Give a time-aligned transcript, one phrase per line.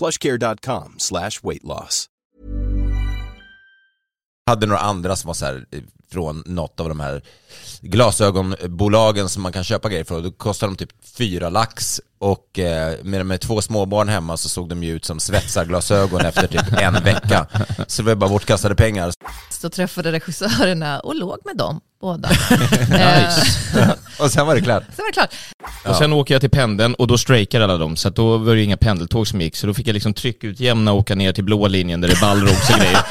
[0.00, 2.06] plushcare.com slash weight loss.
[4.46, 5.80] hade några andra som var så här eh,
[6.12, 7.22] från något av de här
[7.80, 10.22] glasögonbolagen som man kan köpa grejer från.
[10.22, 14.68] Då kostar de typ fyra lax och eh, med, med två småbarn hemma så såg
[14.68, 17.46] de ju ut som svetsarglasögon efter typ en vecka.
[17.86, 19.12] Så det var bara bortkastade pengar.
[19.50, 22.28] Så träffade regissörerna och låg med dem båda.
[22.90, 23.96] Nice.
[24.20, 24.82] Och sen var det klart.
[24.96, 25.34] Sen var det klart.
[25.88, 28.54] Och sen åker jag till pendeln och då strejkar alla dem, så att då var
[28.54, 31.44] det inga pendeltåg som gick, så då fick jag liksom tryckutjämna och åka ner till
[31.44, 33.00] blå linjen där det är ballrogs och grejer.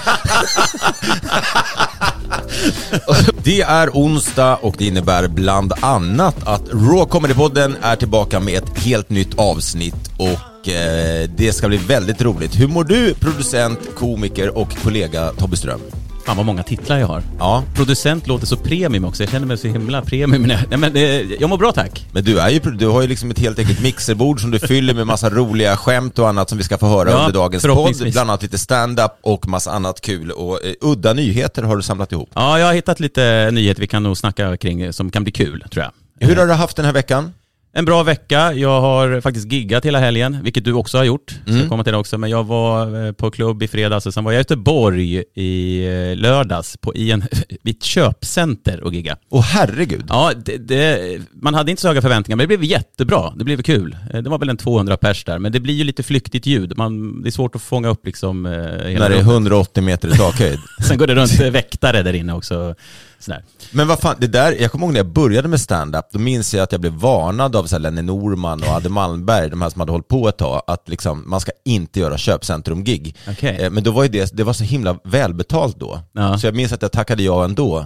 [3.43, 8.79] Det är onsdag och det innebär bland annat att Raw Comedy-podden är tillbaka med ett
[8.79, 12.59] helt nytt avsnitt och eh, det ska bli väldigt roligt.
[12.59, 15.81] Hur mår du, producent, komiker och kollega Tobbe Ström?
[16.29, 17.23] Fan vad många titlar jag har.
[17.39, 20.41] Ja, Producent låter så premium också, jag känner mig så himla premium.
[20.69, 21.03] Nej men eh,
[21.39, 22.05] jag mår bra tack.
[22.11, 24.93] men du, är ju, du har ju liksom ett helt enkelt mixerbord som du fyller
[24.93, 27.95] med massa roliga skämt och annat som vi ska få höra Ja, under dagens podd.
[28.11, 32.11] Bland annat lite stand-up och massa annat kul och eh, udda nyheter har du samlat
[32.11, 32.29] ihop.
[32.33, 35.31] Ja, jag har hittat lite nyheter vi kan nog snacka kring eh, som kan bli
[35.31, 36.27] kul, tror jag.
[36.27, 37.33] Hur har du haft den här veckan?
[37.73, 38.53] En bra vecka.
[38.53, 41.31] Jag har faktiskt giggat hela helgen, vilket du också har gjort.
[41.45, 41.59] Så Mm.
[41.61, 42.17] jag kommer till det också.
[42.17, 45.85] Men jag var eh, på klubb i fredags och sen var jag i Göteborg i
[45.87, 47.23] eh, lördags på, i en,
[47.63, 49.17] vid ett köpcenter och gigga.
[49.29, 50.05] Åh herregud.
[50.09, 53.33] Ja, det, det, man hade inte så höga förväntningar, men det blev jättebra.
[53.35, 53.97] Det blev kul.
[54.13, 56.77] Eh, Det var väl en 200 pers där, men det blir ju lite flyktigt ljud.
[56.77, 58.49] Man, det är svårt att fånga upp liksom När
[58.83, 59.21] det är rummet.
[59.25, 60.59] 180 meter i takhöjd.
[60.87, 62.75] Sen går det runt väktare där inne också.
[63.19, 63.43] Sådär.
[63.71, 66.53] Men vad fan, det där, jag kommer ihåg när jag började med stand-up, då minns
[66.53, 69.69] jag att jag blev varnad av så här Lenny Norman och Adde Malmberg, de här
[69.69, 73.15] som hade hållit på ett tag, att liksom, man ska inte göra köpcentrum-gig.
[73.29, 73.57] Okej.
[73.61, 75.99] Eh, Men då var ju det, det var så himla välbetalt då.
[76.13, 76.37] Ja.
[76.37, 77.85] Så jag minns att jag tackade ja ändå,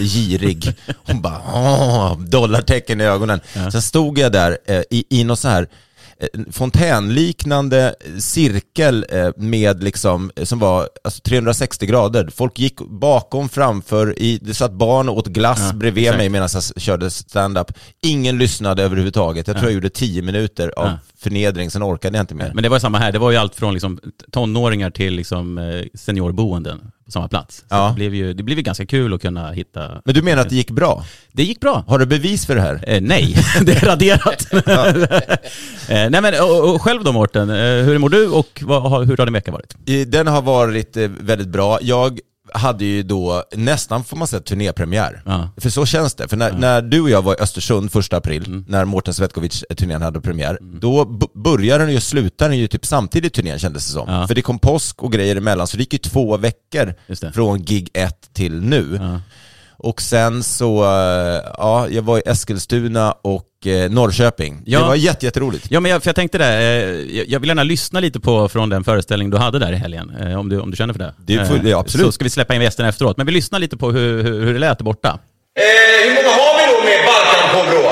[0.00, 0.74] girig.
[1.06, 3.40] Hon bara, dollartecken i ögonen.
[3.72, 5.68] Sen stod jag där eh, i, i någon så här
[6.52, 12.28] fontänliknande cirkel eh, med liksom, eh, som var alltså 360 grader.
[12.34, 16.18] Folk gick bakom, framför, i, det satt barn och åt glass Ja, bredvid exakt.
[16.18, 17.72] mig medan jag körde stand-up.
[18.02, 19.46] Ingen lyssnade överhuvudtaget.
[19.46, 20.98] Jag tror jag gjorde 10 minuter av Ja.
[21.18, 22.50] förnedring, sen orkade jag inte mer.
[22.54, 23.12] Men det var samma här.
[23.12, 23.98] Det var ju allt från liksom
[24.32, 27.56] tonåringar till liksom eh, seniorboenden på samma plats.
[27.56, 27.88] Så Ja.
[27.88, 30.02] det, blev ju, det blev ju ganska kul att kunna hitta...
[30.04, 31.04] Men du menar att det gick bra?
[31.32, 31.84] Det gick bra.
[31.88, 32.84] Har du bevis för det här?
[32.86, 34.46] Eh, nej, det är raderat.
[35.88, 39.16] eh, nej men och, och själv då Mårten, eh, hur mår du och vad, hur
[39.16, 39.74] har din vecka varit?
[40.06, 41.78] Den har varit eh, väldigt bra.
[41.82, 42.18] Jag
[42.52, 45.22] hade ju då nästan, får man säga, turnépremiär.
[45.26, 45.48] Ja.
[45.56, 46.28] För så känns det.
[46.28, 50.20] För när, när du och jag var i Östersund första april, när Mårten Svetkovic-turnén hade
[50.20, 53.92] premiär, då b- började den ju och slutade den ju typ samtidigt turnén kändes det
[53.92, 54.08] som.
[54.08, 54.26] Ja.
[54.26, 56.94] För det kom påsk och grejer emellan, så det gick ju två veckor
[57.32, 59.00] från gig 1 till nu.
[59.78, 64.62] Och sen så, eh, ja, jag var i Eskilstuna och eh, Norrköping.
[64.66, 64.78] Ja.
[64.78, 65.66] Det var jätte, jätteroligt.
[65.70, 68.68] Ja men jag, för jag tänkte det, eh, jag- vill gärna lyssna lite på från
[68.68, 71.14] den föreställning du hade där i helgen, om du, om du känner för det.
[71.18, 72.06] Det får- Eh, ja, absolut.
[72.06, 74.52] Så ska vi släppa in gästerna efteråt, men vi lyssnar lite på hur, hur, hur
[74.52, 75.08] det lät borta.
[75.08, 77.90] Eh, hur många har vi då med Balkan på vrå?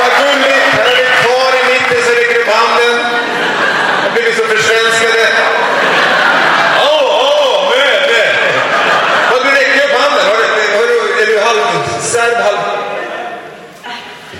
[0.00, 0.66] Vad gulligt!
[0.76, 2.94] Här är det ett par i mitten som räcker upp handen.
[4.04, 5.22] Har blivit så försvenskade.
[6.88, 8.30] Åh, åh, med, med!
[9.30, 10.24] Vad du räcker upp handen.
[10.30, 10.44] Har du,
[10.78, 11.62] har du, är du halv
[12.12, 12.58] serb, halv...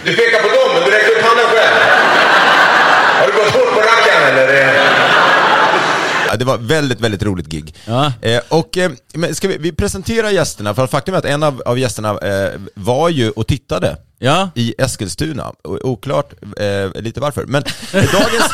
[0.04, 1.76] Du pekar på dem, men du räcker upp handen själv.
[3.20, 4.74] Har du gått hårt på rackaren eller?
[6.28, 7.74] Ja, det var väldigt, väldigt roligt gig.
[7.86, 8.12] Ja.
[8.22, 8.92] Eh, och eh,
[9.32, 13.08] ska vi, vi presentera gästerna, för faktum är att en av, av gästerna eh, var
[13.08, 15.52] ju och tittade Ja, i Eskilstuna.
[15.64, 17.44] Oklart eh, lite varför.
[17.46, 17.62] Men
[17.92, 18.50] dagens,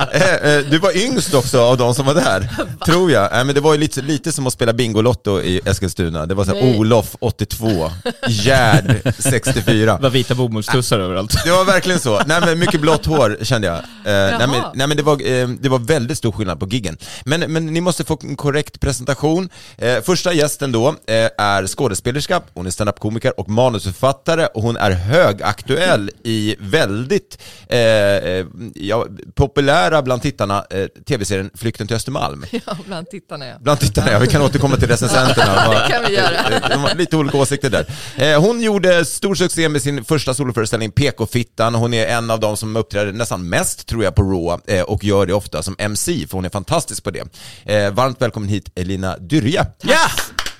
[0.12, 2.48] Eh, eh, Du var yngst också av de som var där,
[2.86, 3.32] tror jag.
[3.32, 6.26] Nej, men det var ju lite, lite som att spela Bingolotto i Eskilstuna.
[6.26, 6.78] Det var så här.
[6.78, 7.90] Olof 82,
[8.28, 9.96] Gerd 64.
[9.96, 11.44] Det var vita bomullstussar överallt.
[11.44, 12.22] Det var verkligen så.
[12.26, 13.76] Nej men mycket blått hår kände jag.
[13.76, 16.96] Eh, nej, men, nej men det var, eh, det var väldigt stor skillnad på giggen.
[17.24, 19.48] Men, men ni måste få en korrekt presentation.
[19.78, 20.94] Eh, första gästen då eh,
[21.38, 28.46] är skådespelerska, hon är standup-komiker och manusförfattare och hon är högaktuell i väldigt eh, eh,
[28.74, 32.44] ja, populära bland tittarna eh, tv-serien Flykten till Östermalm.
[32.66, 33.54] Ja, bland tittarna ja.
[33.60, 34.18] Bland tittarna, ja.
[34.18, 35.70] Vi kan återkomma till recensenterna.
[35.70, 36.68] Det kan vi göra.
[36.70, 37.86] De har lite olika åsikter där.
[38.16, 41.74] Eh, Hon gjorde stor succé med sin första soloföreställning PK-fittan.
[41.74, 45.04] Hon är en av de som uppträder nästan mest, tror jag, på Raw eh, och
[45.04, 47.24] gör det ofta som MC, för hon är fantastisk på det.
[47.64, 49.66] Eh, Varmt välkommen hit, Elina Dyrja.
[49.82, 50.08] Ja!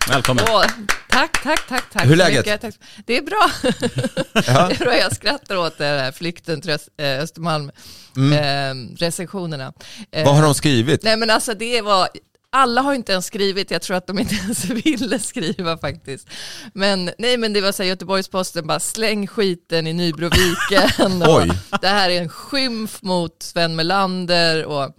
[0.08, 0.44] Välkommen.
[0.50, 0.64] Åh,
[1.08, 2.47] tack, tack, tack, tack Hur är läget?
[2.47, 2.61] mycket.
[2.61, 2.75] Tack.
[3.06, 3.50] Det är bra.
[4.32, 4.97] det är bra.
[4.97, 6.79] Jag skrattar åt det här flykten till eh,
[7.20, 7.70] Östermalm,
[8.17, 9.73] eh, recensionerna.
[10.12, 11.02] Eh, Vad har de skrivit?
[11.02, 12.08] Nej men alltså det var,
[12.52, 16.29] alla har inte ens skrivit, jag tror att de inte ens ville skriva faktiskt.
[16.75, 21.23] Men nej men det var så här, Göteborgs-Posten bara släng skiten i Nybroviken.
[21.26, 21.50] Oj.
[21.81, 24.96] Det här är en skymf mot Sven Melander och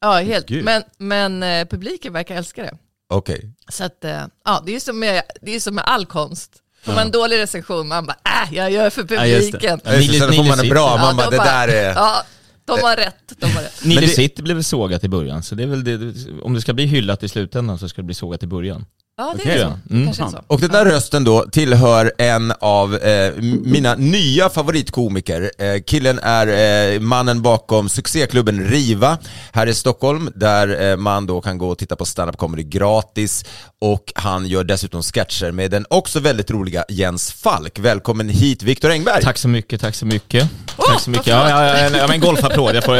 [0.00, 0.64] ja helt, Gud.
[0.64, 2.78] men, men eh, publiken verkar älska det.
[3.14, 3.54] Okej.
[3.68, 6.50] Så att, eh, ja, det är som med, det är som med all konst.
[6.84, 9.58] Får man en dålig recension, man bara, äh, jag gör för Ja, just det.
[9.58, 9.80] publiken.
[9.84, 11.94] Ja, just det, Sen får man en bra, man bara, de det där är...
[11.94, 12.22] Ja,
[12.64, 13.32] de har rätt.
[13.38, 13.84] De har rätt.
[13.84, 16.86] Nile City blev sågat i början, så det är väl det, om det ska bli
[16.86, 18.86] hyllat i slutändan så ska det bli sågat i början.
[19.16, 19.94] Ja, det är så.
[19.94, 20.04] Mm.
[20.04, 20.44] Kanske är så.
[20.46, 23.32] Och den där rösten då tillhör en av eh,
[23.64, 25.50] mina nya favoritkomiker.
[25.58, 26.46] Eh, killen är
[26.94, 29.18] eh, mannen bakom succéklubben Riva
[29.52, 33.44] här i Stockholm där eh, man då kan gå och titta på stand-up comedy gratis
[33.80, 37.78] och han gör dessutom sketcher med den också väldigt roliga Jens Falk.
[37.78, 39.22] Välkommen hit Viktor Engberg!
[39.22, 40.48] Tack så mycket, tack så mycket.
[40.76, 41.26] tack så mycket.
[41.26, 42.96] Ja, ja, ja, ja, men golfapplåd, jag får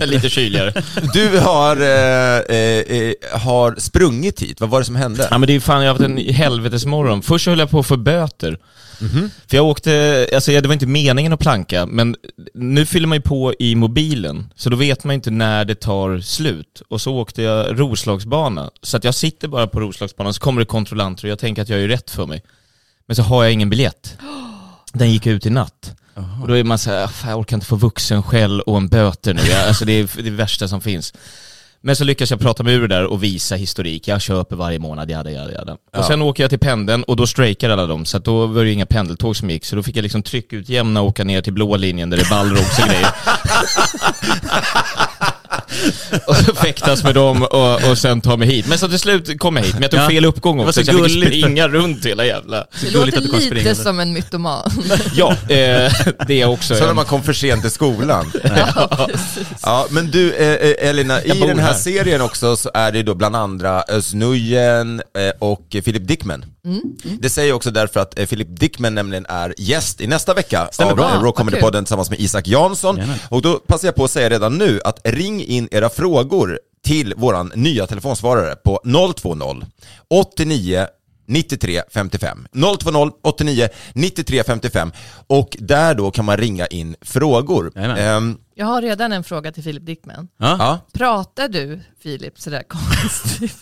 [0.06, 0.82] lite kyligare.
[1.12, 5.28] Du har, eh, eh, eh, har sprungit hit, vad var det som hände?
[5.30, 7.22] Ja men det är fan, jag har haft en helvetesmorgon.
[7.22, 8.58] Först höll jag på att få böter.
[9.00, 9.30] Mhm.
[9.46, 12.16] För jag åkte, alltså det var inte meningen att planka, men
[12.54, 16.20] nu fyller man ju på i mobilen, så då vet man inte när det tar
[16.20, 16.82] slut.
[16.88, 20.66] Och så åkte jag Roslagsbana, så att jag sitter bara på Roslagsbanan, så kommer det
[20.66, 22.42] kontrollanter och jag tänker att jag gör rätt för mig.
[23.06, 24.18] Men så har jag ingen biljett.
[24.92, 25.94] Den gick ut i natt.
[26.42, 29.40] Och då är man såhär, "Fan, jag orkar inte få vuxenskäll och en böter nu.
[29.68, 31.14] Alltså det är det värsta som finns.
[31.80, 34.08] Men så lyckas jag prata mig ur det där och visa historik.
[34.08, 35.76] Jag köper varje månad, jada, jada, jada.
[35.96, 38.70] Och sen åker jag till pendeln och då strejkar alla dem, så då var det
[38.70, 39.64] inga pendeltåg som gick.
[39.64, 42.30] Så då fick jag liksom tryckutjämna och åka ner till blå linjen där det är
[42.30, 43.08] ballrogs och grejer.
[46.26, 48.66] och så fäktas med dem och, och sen ta mig hit.
[48.68, 50.08] Men så till slut kom jag hit, men jag tog Ja.
[50.08, 52.64] fel uppgång Det var också, så så jag fick springa runt hela jävla...
[52.82, 53.74] Det låter att du kom lite springande.
[53.82, 54.70] som en mytoman.
[55.14, 55.92] Ja, eh,
[56.26, 58.32] det är också Så när man kom för sent till skolan.
[58.44, 59.08] ja.
[59.62, 61.74] Ja, men du eh, eh, Elina, i den här, här.
[61.74, 66.44] serien också så är det då bland andra Özz Nujen eh, och Philip Dickman.
[67.20, 70.68] Det säger jag också därför att eh, Philip Dickman nämligen är gäst i nästa vecka
[70.72, 71.06] Stämmer av bra.
[71.08, 72.96] eh, Raw Comedy-podden tillsammans med Isak Jansson.
[72.96, 73.18] Jajamän.
[73.28, 77.14] Och då passar jag på att säga redan nu att ring in era frågor till
[77.16, 78.80] våran nya telefonsvarare på
[79.16, 79.62] 020
[80.10, 80.86] 89
[81.28, 82.46] 93 55.
[82.82, 84.92] 020 89 93 55
[85.26, 87.72] och där då kan man ringa in frågor.
[87.76, 90.28] Ehm, Jag har redan en fråga till Filip Dickman.
[90.38, 90.80] Ja.
[90.92, 93.56] Pratar du, Filip, sådär konstigt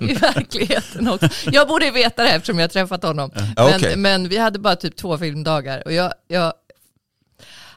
[0.00, 1.28] i verkligheten också?
[1.52, 3.30] Jag borde veta det här eftersom jag har träffat honom.
[3.34, 3.96] Men, Okej.
[3.96, 6.52] men vi hade bara typ två filmdagar och jag, jag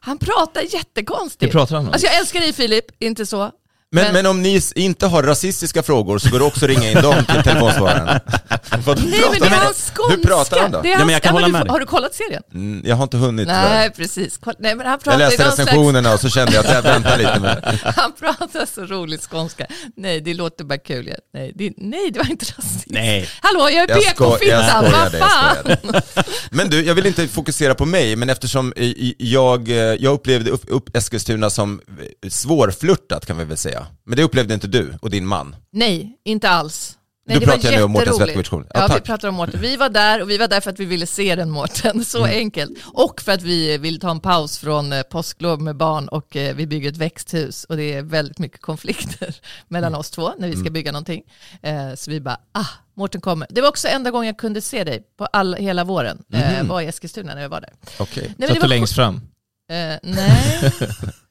[0.05, 1.39] han pratar jättekonstigt.
[1.39, 1.93] Det pratar han om.
[1.93, 3.51] Alltså jag älskar dig Filip, inte så.
[3.93, 6.91] Men, Men- men om ni inte har rasistiska frågor så går det också att ringa
[6.91, 8.05] in dem till telefonsvararen.
[8.05, 8.95] Nej men
[9.39, 10.15] det är hans skånska.
[10.15, 10.81] Hur pratar han då?
[10.81, 11.69] Det är Ja, men jag kan hålla du, med dig.
[11.71, 12.43] Har du kollat serien?
[12.53, 13.89] Mm, jag har inte hunnit Nej tyvärr.
[13.89, 14.39] precis.
[14.59, 16.73] Nej, men han Jag pratar i läste någon slags recensionerna och så kände jag att
[16.73, 19.65] jag väntar lite med Han pratar så roligt skånska.
[19.97, 21.07] Nej, det låter bara kul.
[21.07, 21.15] Ja.
[21.33, 22.91] Nej, det, nej, det var inte rasistiskt.
[22.91, 23.29] Nej.
[23.41, 26.01] Hallå, jag är Jag jag PK-fittan, vad jag fan?
[26.51, 28.73] Men du, jag vill inte fokusera på mig, men eftersom
[29.17, 31.81] jag, eh, jag upplevde upp, upp Eskilstuna som
[32.23, 33.82] eh, svårflörtat kan vi väl säga.
[34.03, 35.55] Men det upplevde inte du och din man.
[35.71, 36.97] Nej, inte alls.
[37.25, 38.35] Nej, Du pratar nu om Mårten jätteroligt.
[38.35, 38.67] Svetkovic.
[38.73, 39.61] Ja, Ja, vi pratar om Mårten.
[39.61, 42.05] Vi var där och vi var där för att vi ville se den Mårten.
[42.05, 42.29] Så Mm.
[42.37, 42.71] enkelt.
[42.85, 46.55] Och för att vi vill ta en paus från eh, påsklov med barn och eh,
[46.55, 49.35] vi bygger ett växthus och det är väldigt mycket konflikter
[49.67, 49.99] mellan Mm.
[49.99, 51.23] oss två när vi ska bygga någonting.
[51.61, 53.47] Eh, Så vi bara, ah, Mårten kommer.
[53.49, 56.23] Det var också enda gången jag kunde se dig på all, hela våren.
[56.33, 57.73] Eh, var i Eskilstuna när jag var där.
[57.99, 58.33] Okej.
[58.37, 59.15] Men Satt det du längst fram?
[59.71, 60.71] Eh, nej.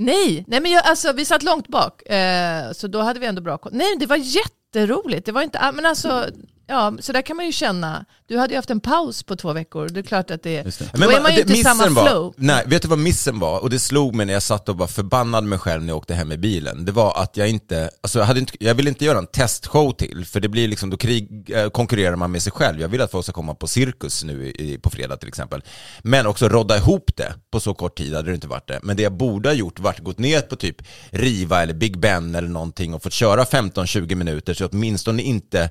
[0.00, 3.42] nej, nej men jag, alltså, vi satt långt bak, eh, så då hade vi ändå
[3.42, 3.72] bra koll.
[3.74, 5.26] Nej, det var jätteroligt.
[5.26, 6.26] Det var inte, ah, men alltså,
[6.70, 8.04] Ja, så där kan man ju känna.
[8.28, 9.88] Du hade ju haft en paus på två veckor.
[9.88, 10.90] Det är klart att det, Just det.
[10.92, 12.34] då är man ju inte i samma var, flow.
[12.36, 13.58] Nej, vet du vad missen var?
[13.58, 16.14] Och det slog mig när jag satt och var förbannad mig själv när jag åkte
[16.14, 16.84] hem i bilen.
[16.84, 19.92] Det var att jag inte, alltså jag, hade inte, jag ville inte göra en testshow
[19.92, 22.80] till, för det blir liksom, då krig, eh, konkurrerar man med sig själv.
[22.80, 25.62] Jag vill att folk ska komma på cirkus nu i, på fredag till exempel.
[26.02, 28.80] Men också rodda ihop det på så kort tid hade det inte varit det.
[28.82, 30.76] Men det jag borde ha gjort var att gått ner på typ
[31.10, 35.70] Riva eller Big Ben eller någonting och fått köra 15-20 minuter så åtminstone inte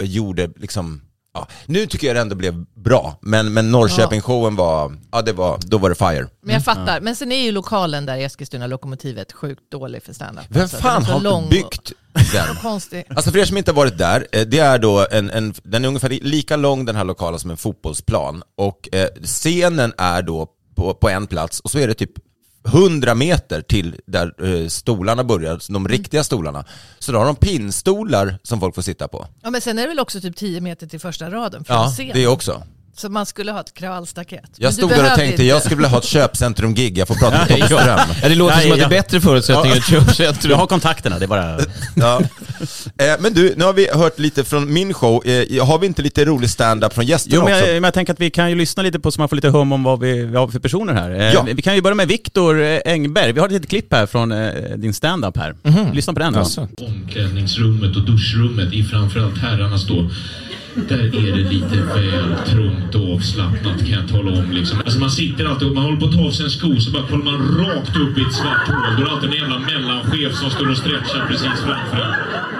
[0.00, 1.00] gjorde liksom
[1.34, 5.58] Ja, nu tycker jag det ändå blev bra, men, men Norrköping-showen var, ja det var,
[5.62, 6.28] då var det fire.
[6.42, 7.00] Men jag fattar.
[7.00, 10.44] Men sen är ju lokalen där i Eskilstuna, Lokomotivet, sjukt dålig för standup.
[10.48, 11.92] Vem Alltså, fan den är så har lång byggt
[12.32, 12.56] den?
[12.62, 13.04] konstig.
[13.08, 15.84] Alltså för er som inte har varit där, eh, det är då en, en den
[15.84, 20.48] är ungefär lika lång den här lokalen som en fotbollsplan och eh, scenen är då
[20.76, 22.12] på, på en plats och så är det typ
[22.64, 26.64] 100 meter till där eh, stolarna börjar, de riktiga stolarna.
[26.98, 29.26] Så då har de pinnstolar som folk får sitta på.
[29.42, 31.88] Ja, men sen är det väl också typ 10 meter till första raden från Ja,
[31.88, 32.12] scenen.
[32.14, 32.62] det också.
[32.96, 34.50] Så man skulle ha ett kravallstaket.
[34.56, 35.44] Jag stod där och tänkte, inte.
[35.44, 37.98] jag skulle vilja ha ett köpcentrum-gig, jag får prata med Tommy Ström.
[38.22, 39.02] Ja, det låter Nej, som att det är ja.
[39.02, 40.58] bättre förutsättningar i ett köpcentrum.
[40.58, 41.58] har kontakterna, det är bara...
[41.94, 42.20] Ja.
[42.98, 45.26] Eh, men du, nu har vi hört lite från min show.
[45.26, 47.66] Eh, har vi inte lite rolig stand-up från gästerna Jo, men också?
[47.66, 49.48] jag, men jag tänker att vi kan ju lyssna lite på så man får lite
[49.48, 51.10] hum om vad vi, vad har för personer här.
[51.10, 51.46] Eh, Ja.
[51.54, 53.32] Vi kan ju börja med Viktor eh, Engberg.
[53.32, 55.54] Vi har ett litet klipp här från eh, din stand-up här.
[55.94, 56.36] Lyssna på den.
[56.36, 56.68] Alltså.
[56.80, 60.10] omklädningsrummet och duschrummet i framförallt herrarnas då.
[60.74, 64.50] Där är det lite väl trångt och avslappnat kan jag tala om.
[64.50, 64.78] Liksom.
[64.78, 66.90] Alltså man sitter alltid och man håller på att ta av sig en sko så
[66.90, 68.96] bara kollar man rakt upp i ett svart hål.
[68.96, 72.51] Då är det alltid en jävla mellanchef som står och stretchar precis framför en.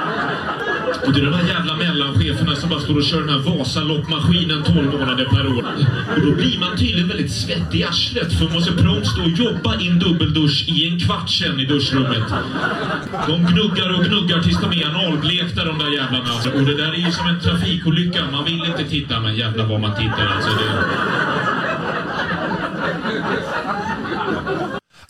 [1.06, 4.62] Och det är de här jävla mellancheferna som bara står och kör den här Vasaloppmaskinen
[4.62, 5.64] 12 månader per år.
[6.16, 9.28] Och då blir man tydligen väldigt svettig i arslet för man måste prompt stå och
[9.28, 12.22] jobba i en dubbeldusch i en kvart sen i duschrummet.
[13.26, 16.30] De gnuggar och gnuggar tills de är analblekta de där jävlarna.
[16.54, 18.20] Och det där är ju som en trafikolycka.
[18.32, 20.50] Man vill inte titta men jävlar vad man tittar alltså.
[20.50, 20.64] Det...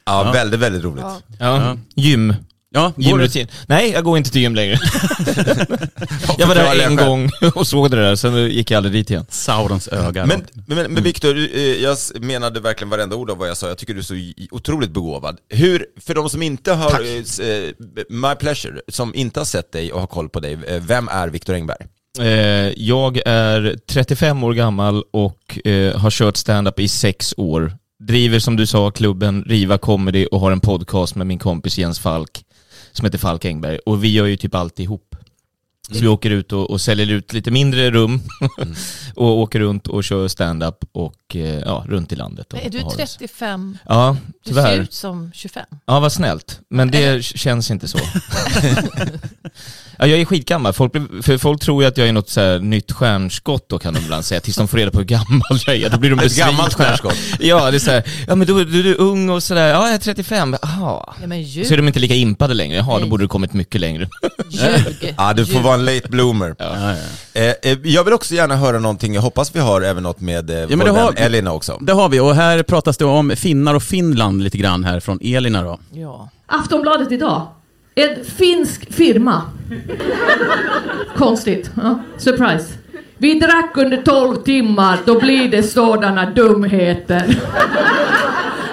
[0.05, 1.05] Ja, väldigt, väldigt roligt.
[1.39, 1.77] Ja.
[1.95, 2.35] Gym.
[2.75, 2.93] Ja?
[2.97, 3.47] Gymrutin.
[3.67, 4.73] Nej, jag går inte till gym längre.
[6.38, 9.26] jag var där en gång och såg det där, sen gick jag aldrig dit igen.
[9.29, 10.26] Saurons öga.
[10.26, 13.69] Men, men, men Viktor, eh, jag menade verkligen varenda ord av vad jag sa.
[13.69, 14.14] Jag tycker du är så
[14.50, 15.38] otroligt begåvad.
[15.49, 17.71] Hur, för de som inte har, eh, s- eh,
[18.09, 21.29] My Pleasure, som inte har sett dig och har koll på dig, eh, vem är
[21.29, 21.87] Viktor Engberg?
[22.19, 22.26] Eh,
[22.83, 27.73] jag är 35 år gammal och eh, har kört stand-up i sex år.
[28.05, 31.99] Driver som du sa klubben Riva Comedy och har en podcast med min kompis Jens
[31.99, 32.31] Falk
[32.93, 35.12] som heter Falk Engberg och vi gör ju typ alltihop.
[35.91, 38.23] Så vi åker ut och, och säljer ut lite mindre rum
[39.15, 42.53] och åker runt och kör stand-up och eh, ja, runt i landet.
[42.53, 43.17] Och, är du och har oss.
[43.17, 43.79] 35?
[43.89, 44.79] Ja, Du ser tyvärr.
[44.83, 45.65] ut som 25.
[45.87, 46.61] Ja, vad snällt.
[46.71, 47.99] Men det känns inte så.
[49.99, 50.73] ja, jag är skitgammal.
[50.73, 53.95] Folk, för folk tror ju att jag är något så här nytt stjärnskott då kan
[53.95, 55.91] de ibland säga, tills de får reda på hur gammal jag är.
[55.91, 56.51] Då blir de Ett besvikna.
[56.51, 57.17] gammalt stjärnskott.
[57.41, 59.87] Ja, det är så här, ja men du, du, du är ung och sådär, ja
[59.87, 61.15] jag är 35, jaha.
[61.21, 61.67] Ja, men ljug.
[61.67, 64.09] Så är de inte lika impade längre, jaha då borde du kommit mycket längre.
[64.51, 65.15] ljug.
[65.17, 65.62] Ja, du får ljug.
[65.79, 66.55] Vara en late bloomer.
[66.59, 66.64] Ja,
[67.35, 67.41] ja.
[67.41, 70.50] Eh, eh, jag vill också gärna höra någonting, jag hoppas vi har även något med
[70.50, 71.79] eh, men vår har- vän Elina också.
[71.81, 75.19] Det har vi och här pratas det om finnar och Finland lite grann här från
[75.23, 75.79] Elina då.
[75.93, 76.29] Ja.
[76.47, 77.47] Aftonbladet idag.
[77.95, 79.43] En finsk firma.
[81.17, 81.71] Konstigt.
[81.76, 81.99] Ja.
[82.19, 82.67] Surprise.
[83.19, 87.23] Vi drack under 12 timmar, då blir det sådana dumheter.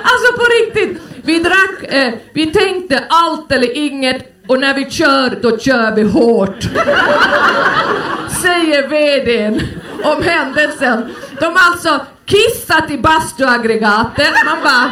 [0.04, 1.02] alltså på riktigt.
[1.30, 6.04] Vi drack, eh, vi tänkte allt eller inget och när vi kör, då kör vi
[6.04, 6.64] hårt.
[8.42, 9.62] Säger VDn
[10.04, 11.16] om händelsen.
[11.40, 14.34] De har alltså kissat i bastuaggregatet.
[14.46, 14.92] Man bara...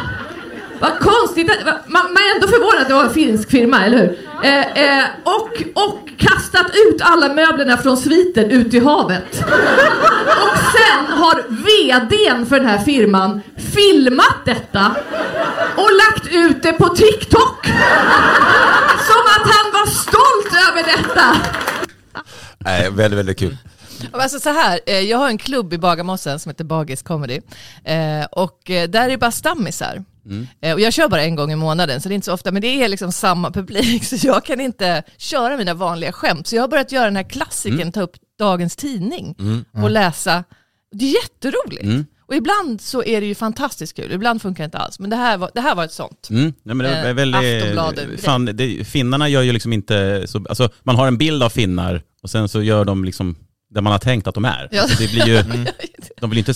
[0.79, 3.97] Vad konstigt, att- man, man är ändå förvånad att det var en finsk firma, eller
[3.97, 4.19] hur?
[4.43, 9.23] Eh, eh, och, och kastat ut alla möblerna från sviten ut i havet.
[10.27, 14.95] Och sen har VDn för den här firman filmat detta
[15.75, 17.65] och lagt ut det på TikTok.
[19.07, 21.35] Som att han var stolt över detta.
[22.57, 23.57] Nej, väldigt, väldigt kul.
[24.11, 27.41] Alltså så här, eh, jag har en klubb i Bagarmossen som heter Bagis Comedy.
[27.85, 30.03] Eh, och eh, där är det bara stammisar.
[30.61, 32.51] Eh, och jag kör bara en gång i månaden, så det är inte så ofta,
[32.51, 36.47] men det är liksom samma publik, så jag kan inte köra mina vanliga skämt.
[36.47, 39.35] Så jag har börjat göra den här klassiken, ta upp dagens tidning
[39.83, 40.43] och läsa.
[40.91, 42.09] Det är jätteroligt.
[42.27, 44.99] Och ibland så är det ju fantastiskt kul, ibland funkar det inte alls.
[44.99, 46.27] Men det här var, det här var ett sånt.
[46.29, 46.53] Mm.
[46.63, 48.21] Nej, men det är Eh, väl, Aftonbladet.
[48.23, 52.01] fan, det, finnarna gör ju liksom inte så, alltså man har en bild av finnar
[52.23, 53.35] och sen så gör de liksom
[53.69, 54.67] där man har tänkt att de är.
[54.71, 54.81] Ja.
[54.81, 55.43] Alltså, det blir ju,
[56.21, 56.53] de vill ju inte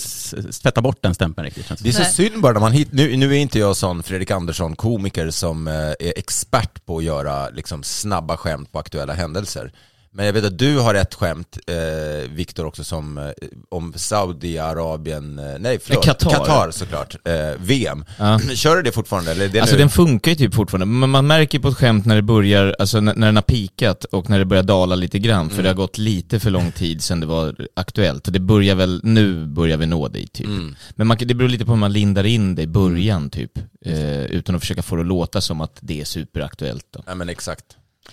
[0.61, 1.67] tvätta bort den stämpeln riktigt.
[1.67, 2.11] Känns Det är så Nej.
[2.11, 5.67] synd bara när man hit, nu, nu är inte jag sån Fredrik Andersson komiker som
[5.67, 9.71] eh, är expert på att göra liksom, snabba skämt på aktuella händelser.
[10.13, 13.23] Men jag vet att du har ett skämt, eh, Viktor, också som, eh,
[13.69, 16.29] om Saudiarabien, eh, nej förlåt, Qatar.
[16.29, 18.05] Qatar såklart, eh, VM.
[18.19, 18.39] Ja.
[18.39, 19.31] Kör du det fortfarande?
[19.31, 19.79] Eller är det Alltså nu?
[19.79, 22.99] den funkar ju typ fortfarande, men man märker på ett skämt när det börjar, alltså
[22.99, 25.73] när, när den har pikat och när det börjar dala lite grann, för det har
[25.73, 28.27] gått lite för lång tid sedan det var aktuellt.
[28.27, 30.47] Och det börjar väl, nu börjar vi nå dit typ.
[30.95, 34.25] Men man, det beror lite på hur man lindar in det i början typ, eh,
[34.25, 37.03] utan att försöka få det att låta som att det är superaktuellt då.
[37.07, 37.65] Nej men exakt.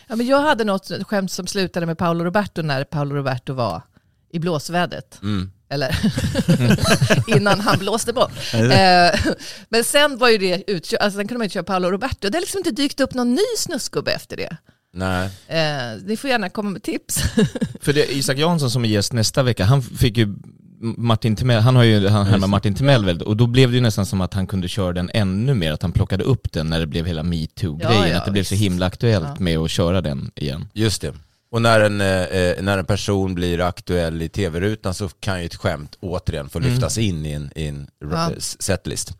[0.07, 3.83] Ja, men jag hade något skämt som slutade med Paolo Roberto när Paolo Roberto var
[4.33, 5.19] i blåsvädret.
[5.23, 5.51] Mm.
[5.71, 5.97] Eller
[7.37, 8.31] innan han blåste bort.
[8.55, 9.21] Eh,
[9.69, 12.29] men sen var ju det utkört, alltså sen kunde man inte köra Paolo Roberto.
[12.29, 14.57] Det har liksom inte dykt upp någon ny snusgubbe efter det.
[14.93, 15.31] Nej.
[15.47, 17.23] Eh, ni får gärna komma med tips.
[17.81, 20.35] För det, Isak Jansson som är gäst nästa vecka, han fick ju
[20.81, 23.81] Martin Timell, han har ju han härmar Martin Timell väldigt, och då blev det ju
[23.81, 26.81] nästan som att han kunde köra den ännu mer, att han plockade upp den när
[26.81, 29.37] det blev hela metoo-grejen, Ja, ja, att det blev så himla aktuellt Ja.
[29.39, 30.69] med att köra den igen.
[30.73, 31.13] Just det.
[31.51, 35.55] Och när en, eh, när en person blir aktuell i tv-rutan så kan ju ett
[35.55, 38.31] skämt återigen få lyftas in i en, i en Ja.
[38.39, 39.13] setlist.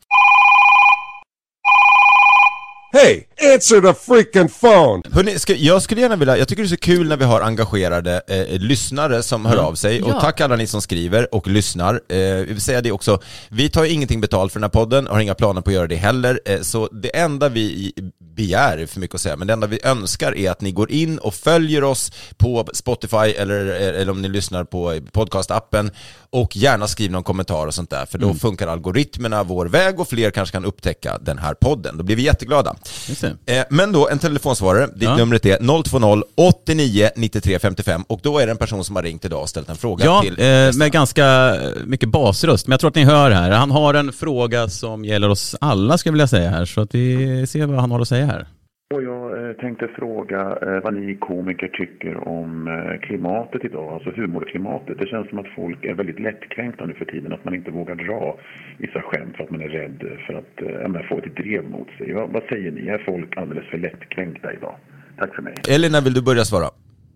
[2.93, 5.03] Hey, answer the freaking phone!
[5.13, 7.41] Hörrni, ska, jag skulle gärna vilja, jag tycker det är så kul när vi har
[7.41, 10.21] engagerade eh, lyssnare som hör av sig och Ja.
[10.21, 11.95] tack alla ni som skriver och lyssnar.
[11.95, 15.07] Eh, vi vill säga det också, vi tar ju ingenting betalt för den här podden,
[15.07, 17.93] har inga planer på att göra det heller, eh, så det enda vi
[18.37, 20.91] begär, är för mycket att säga, men det enda vi önskar är att ni går
[20.91, 25.91] in och följer oss på Spotify eller, eller om ni lyssnar på podcastappen
[26.31, 30.09] och gärna skriver någon kommentar och sånt där, för då funkar algoritmerna vår väg och
[30.09, 31.97] fler kanske kan upptäcka den här podden.
[31.99, 32.75] Då blir vi jätteglada.
[33.09, 33.57] Just det.
[33.59, 35.17] Eh, Men då en telefonsvarare, ditt Ja.
[35.17, 39.25] numret är 020 89 93 55 och då är det en person som har ringt
[39.25, 40.85] idag och ställt en fråga Ja, till eh, gästerna.
[40.85, 42.67] med ganska mycket basröst.
[42.67, 43.51] Men jag tror att ni hör här.
[43.51, 46.65] Han har en fråga som gäller oss alla, skulle jag vilja säga här.
[46.65, 48.47] Så att vi ser vad han har att säga här.
[48.95, 54.11] Och jag eh, tänkte fråga eh, vad ni komiker tycker om eh, klimatet idag, alltså
[54.11, 54.99] humorklimatet.
[54.99, 57.95] Det känns som att folk är väldigt lättkränkta nu för tiden, att man inte vågar
[57.95, 58.39] dra
[58.79, 61.65] vissa skämt för att man är rädd för att eh, ja, men få ett drev
[61.71, 62.13] mot sig.
[62.13, 62.89] Vad, vad säger ni?
[62.89, 64.77] Är folk alldeles för lättkränkta idag?
[65.19, 65.55] Tack för mig.
[65.69, 66.67] Elina, vill du börja svara?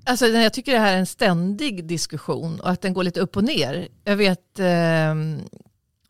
[0.05, 3.37] Alltså, jag tycker det här är en ständig diskussion och att den går lite upp
[3.37, 3.89] och ner.
[4.05, 5.39] Jag vet, ehm,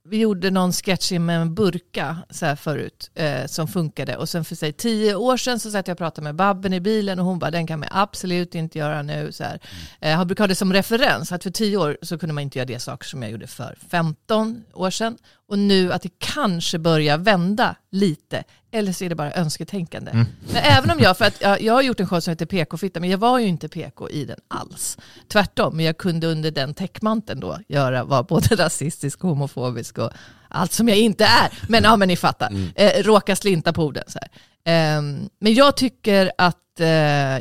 [0.05, 4.45] vi gjorde någon sketch med en burka så här förut eh, som funkade och sen
[4.45, 7.25] för sig tio år sedan så satt jag och pratade med Babben i bilen och
[7.25, 9.33] hon bara den kan man absolut inte göra nu.
[9.33, 9.61] Så här.
[10.01, 12.59] Eh, jag brukar ha det som referens att för tio år så kunde man inte
[12.59, 16.79] göra det saker som jag gjorde för 15 år sedan och nu att det kanske
[16.79, 20.13] börjar vända lite eller så är det bara önsketänkande.
[20.53, 23.01] Men även om jag, för att jag, jag har gjort en show som heter PK-fitta,
[23.01, 24.99] men jag var ju inte PK i den alls.
[25.29, 30.11] Tvärtom, men jag kunde under den täckmanteln då göra, vara både rasistisk, homofobisk och
[30.49, 31.59] allt som jag inte är.
[31.69, 32.53] Men ja, men ni fattar.
[32.75, 34.05] Eh, råka slinta på orden.
[34.07, 34.29] Så här.
[34.65, 36.89] Ehm, men jag tycker att, eh,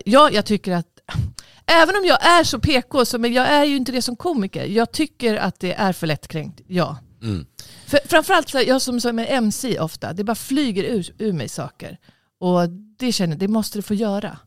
[0.06, 0.88] ja, jag tycker att
[1.65, 4.65] Även om jag är så PK, så, men jag är ju inte det som komiker.
[4.65, 6.98] Jag tycker att det är för lättkränkt, ja.
[7.21, 7.45] Mm.
[7.86, 11.34] För, framförallt så här, jag som, som är MC ofta, det bara flyger ur, ur
[11.34, 11.97] mig saker.
[12.39, 14.39] Och det känner det måste det få göra.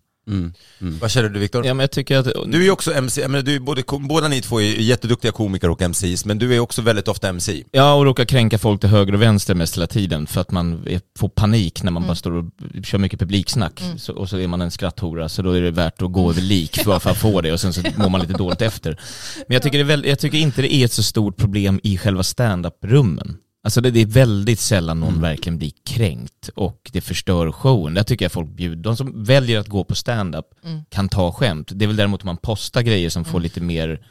[0.79, 1.67] Vad känner du Viktor?
[1.67, 4.29] Ja men jag tycker att, Du är ju också MC, menar, du är både, båda
[4.29, 7.65] ni två är jätteduktiga komiker och MCs, men du är också väldigt ofta MC.
[7.71, 10.83] Ja, och råkar kränka folk till höger och vänster mest hela tiden för att man
[10.87, 12.09] är, får panik när man Mm.
[12.09, 12.45] bara står och
[12.85, 16.03] kör mycket publiksnack så, och så är man en skratthora så då är det värt
[16.03, 18.33] att gå över lik för, för att få det och sen så mår man lite
[18.33, 19.01] dåligt efter.
[19.49, 22.23] Men jag tycker, väl, jag tycker inte det är ett så stort problem i själva
[22.23, 23.37] stand-up-rummen.
[23.65, 27.95] Alltså det, det är väldigt sällan någon verkligen blir kränkt och det förstör showen.
[27.95, 30.45] Där tycker jag folk bjuder, de som väljer att gå på stand-up
[30.91, 31.71] kan ta skämt.
[31.75, 34.07] Det är väl däremot om man postar grejer som får lite mer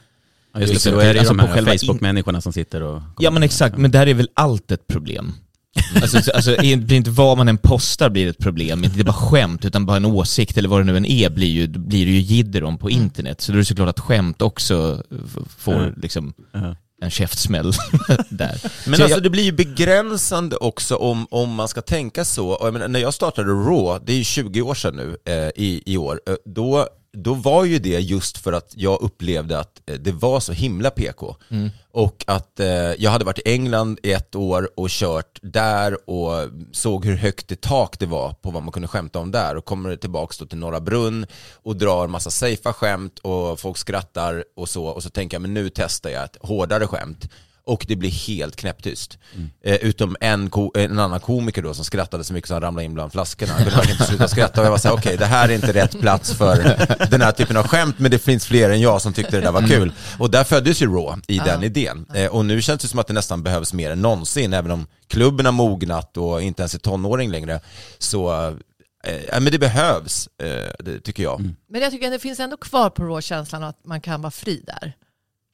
[0.53, 3.01] Ja, just det, då är det alltså de på här Facebook-människorna som sitter och...
[3.19, 5.33] Ja men exakt, men där är väl allt ett problem.
[5.95, 9.13] Alltså, så- alltså är- blir inte vad man än postar blir ett problem, inte bara
[9.13, 12.11] skämt utan bara en åsikt eller vad det nu än är blir, ju, blir det
[12.11, 13.41] ju jidder om på internet.
[13.41, 15.03] Så då är det såklart att skämt också
[15.57, 16.75] får liksom Ja.
[17.03, 17.73] En käftsmäll
[18.29, 18.59] där.
[18.85, 22.49] Men Så alltså jag, det blir ju begränsande också om, om man ska tänka så.
[22.49, 25.49] Och jag menar, när jag startade Raw, det är ju 20 år sedan nu eh,
[25.55, 29.89] i, i år, eh, då, då var ju det just för att jag upplevde att
[29.89, 31.35] eh, det var så himla PK.
[31.91, 36.49] Och att eh, jag hade varit i England i ett år och kört där och
[36.71, 39.55] såg hur högt i tak det var på vad man kunde skämta om där.
[39.55, 44.69] Och kommer tillbaka till Norra Brunn och drar massa safea skämt och folk skrattar och
[44.69, 44.85] så.
[44.85, 47.29] Och så tänker jag men nu testar jag ett hårdare skämt
[47.65, 49.17] och det blir helt knäpptyst.
[49.63, 52.85] Eh, utom en, ko- en annan komiker då som skrattade så mycket så han ramlade
[52.85, 53.53] in bland flaskorna.
[53.53, 55.99] Han kunde inte sluta skratta och jag var såhär, okej det här är inte rätt
[55.99, 56.55] plats för
[57.11, 59.51] den här typen av skämt men det finns fler än jag som tyckte det där
[59.51, 59.91] var kul.
[60.19, 62.05] Och där föddes ju Raw i den idén.
[62.13, 64.87] Eh, och nu känns det som att det nästan behövs mer än någonsin, även om
[65.07, 67.59] klubben har mognat och inte ens är tonåring längre.
[67.97, 68.47] Så
[69.07, 71.41] eh, ja, men det behövs, eh, det tycker jag.
[71.69, 74.63] Men jag tycker att det finns ändå kvar på råkänslan att man kan vara fri
[74.67, 74.93] där.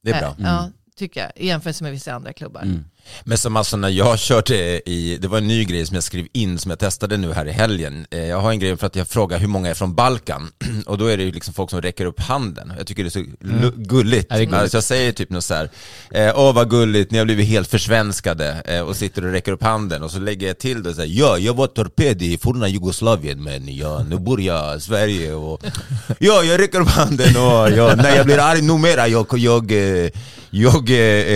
[0.04, 0.36] Det är Eh, bra.
[0.40, 0.70] Ja,
[1.00, 1.32] tycker jag.
[1.36, 2.62] I jämförelse med vissa andra klubbar.
[2.62, 2.86] Mm.
[3.24, 6.28] Men som alltså när jag körde i, det var en ny grej som jag skrev
[6.34, 8.06] in som jag testade nu här i helgen.
[8.12, 10.52] Eh, Jag har en grej för att jag frågar hur många är från Balkan
[10.86, 12.74] och då är det ju liksom folk som räcker upp handen.
[12.78, 14.32] Jag tycker det är så lu- gulligt.
[14.32, 14.54] Är gulligt.
[14.54, 15.70] Alltså jag säger typ något så här,
[16.12, 19.64] eh, åh vad gulligt, ni har blivit helt försvenskade eh, och sitter och räcker upp
[19.64, 22.68] handen och så lägger jag till det så här, ja jag var torped i forna
[22.68, 25.64] Jugoslavien men ja, nu bor jag i Sverige och
[26.20, 29.72] ja jag räcker upp handen och ja, när jag blir arg numera jag, jag,
[30.52, 30.90] jag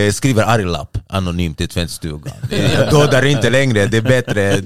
[0.05, 2.33] eh, skriver arglapp anonymt i tvättstugan.
[2.91, 4.61] Dödar inte längre, det är bättre.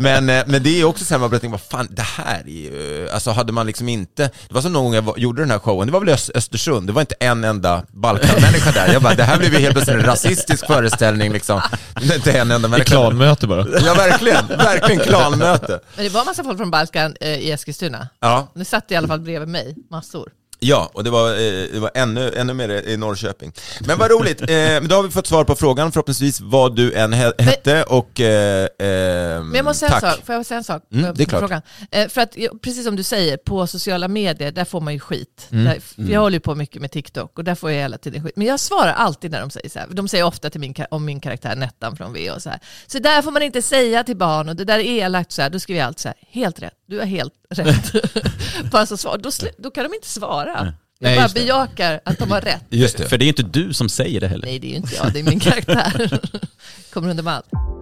[0.00, 2.40] Men, eh, men det är också så här, man börjar tänka, vad fan, det här
[2.46, 3.08] är ju...
[3.12, 4.22] Alltså hade man liksom inte...
[4.48, 6.86] Det var som någon gång jag var, gjorde den här showen, det var väl Östersund,
[6.86, 8.92] det var inte en enda Balkanmänniska där.
[8.92, 11.60] Jag bara, det här blev ju helt plötsligt en rasistisk föreställning liksom.
[12.00, 12.84] Det är inte en enda människa.
[12.90, 13.66] klanmöte bara.
[13.84, 15.80] Ja verkligen, verkligen klanmöte.
[15.96, 18.08] Men det var massa folk från Balkan eh, i Eskilstuna.
[18.20, 20.28] Ja, Det satt i alla fall bredvid mig, massor.
[20.64, 21.36] Ja, och det var, eh,
[21.72, 23.52] det var ännu, ännu mer i Norrköping.
[23.86, 24.46] Men vad roligt, eh,
[24.82, 28.20] då har vi fått svar på frågan förhoppningsvis vad du än he- hette och...
[28.20, 28.68] Eh, eh,
[29.44, 30.02] Men jag måste säga tack.
[30.02, 30.82] en sak, får jag säga en sak?
[30.92, 31.40] Mm, på det är klart.
[31.40, 31.62] Frågan?
[31.90, 35.48] Eh, för att, precis som du säger, på sociala medier, där får man ju skit.
[35.52, 35.80] Mm, Där,
[36.12, 38.32] Jag håller ju på mycket med TikTok och där får jag hela tiden skit.
[38.36, 39.86] Men jag svarar alltid när de säger så här.
[39.90, 42.60] De säger ofta till min, om min karaktär Nettan från V och så här.
[42.86, 45.50] Så där får man inte säga till barn och det där är elakt så här.
[45.50, 47.92] Då skriver jag alltid så här, helt rätt, du har helt rätt.
[48.72, 49.18] Bara så svar.
[49.18, 50.51] Då, då kan de inte svara.
[50.54, 52.64] Jag Nej, bara bejakar att de har rätt.
[52.70, 53.08] Just det.
[53.08, 54.46] För det är inte du som säger det heller.
[54.46, 56.20] Nej, det är inte jag, det är min karaktär.
[56.92, 57.81] Kommer under med allt.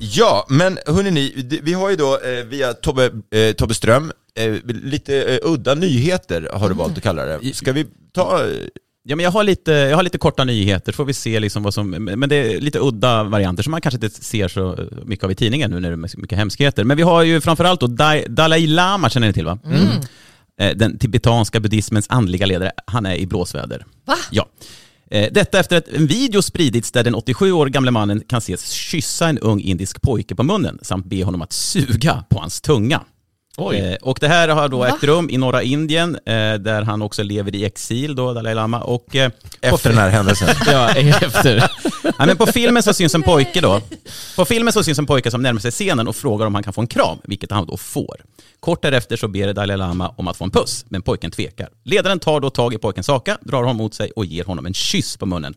[0.00, 5.22] Ja, men det- vi har ju då eh, via Tobbe, eh, Tobbe Ström, eh, lite
[5.22, 7.54] eh, udda nyheter har du valt att kalla det.
[7.54, 8.44] Ska vi ta...
[8.44, 8.50] eh,
[9.02, 11.62] Ja, men jag, har lite, jag har lite korta nyheter, så får vi se liksom
[11.62, 11.90] vad som...
[11.90, 15.34] Men det är lite udda varianter som man kanske inte ser så mycket av i
[15.34, 16.84] tidningen nu när det är mycket hemskheter.
[16.84, 19.58] Men vi har ju framförallt då Dai- Dalai Lama, känner ni till va?
[20.60, 23.84] Eh, Den tibetanska buddhismens andliga ledare, han är i blåsväder.
[24.06, 24.16] Va?
[24.30, 24.46] Ja.
[25.10, 28.70] Eh, detta efter att en video spridits där den 87 år gamle mannen kan ses
[28.70, 33.00] kyssa en ung indisk pojke på munnen samt be honom att suga på hans tunga.
[33.60, 33.76] Oj.
[33.78, 34.88] Eh, Och det här har då Va?
[34.88, 38.80] ägt rum i norra Indien, eh, där han också lever i exil, då, Dalai Lama.
[38.80, 40.48] Och, eh, Efter den här händelsen.
[40.66, 41.70] Ja, efter.
[42.18, 43.80] ja, men på filmen så syns en pojke då.
[44.36, 46.72] På filmen så syns en pojke som närmar sig scenen och frågar om han kan
[46.72, 48.16] få en kram, vilket han då får.
[48.60, 51.68] Kort därefter så ber Dalai Lama om att få en puss, men pojken tvekar.
[51.84, 54.74] Ledaren tar då tag i pojkens haka, drar honom mot sig och ger honom en
[54.74, 55.54] kyss på munnen.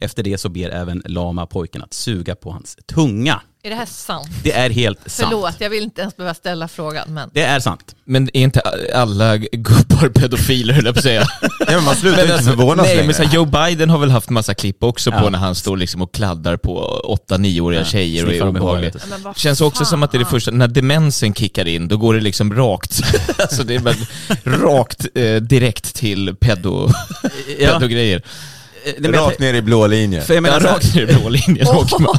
[0.00, 3.40] Efter det så ber även Lama pojken att suga på hans tunga.
[3.62, 4.28] Är det här sant?
[4.42, 5.28] Det är helt sant.
[5.30, 7.30] Förlåt, jag vill inte ens behöva ställa frågan, men...
[7.34, 7.94] Det är sant.
[8.04, 8.60] Men är inte
[8.94, 11.24] alla gubbar pedofiler höll jag på att säga?
[11.42, 13.06] Ja, men man slutar inte förvånas Nej, längre.
[13.06, 15.20] men så här, Joe Biden har väl haft massa klipp också Ja.
[15.20, 18.92] på när han står liksom och kladdar på 8-9-åriga Ja, tjejer och är obehaglig.
[19.10, 21.96] Men vad Känns också som att det är det första, när demensen kickar in, då
[21.96, 23.00] går det liksom rakt,
[23.38, 23.94] alltså det är bara
[24.44, 26.88] rakt eh, direkt till pedo,
[27.58, 27.72] Ja.
[27.72, 28.22] pedogrejer.
[28.84, 30.22] Eh, nej, Rakt ner i blå linjen.
[30.22, 32.18] För jag Ja, menar, här- rakt ner i blå linjen åker man.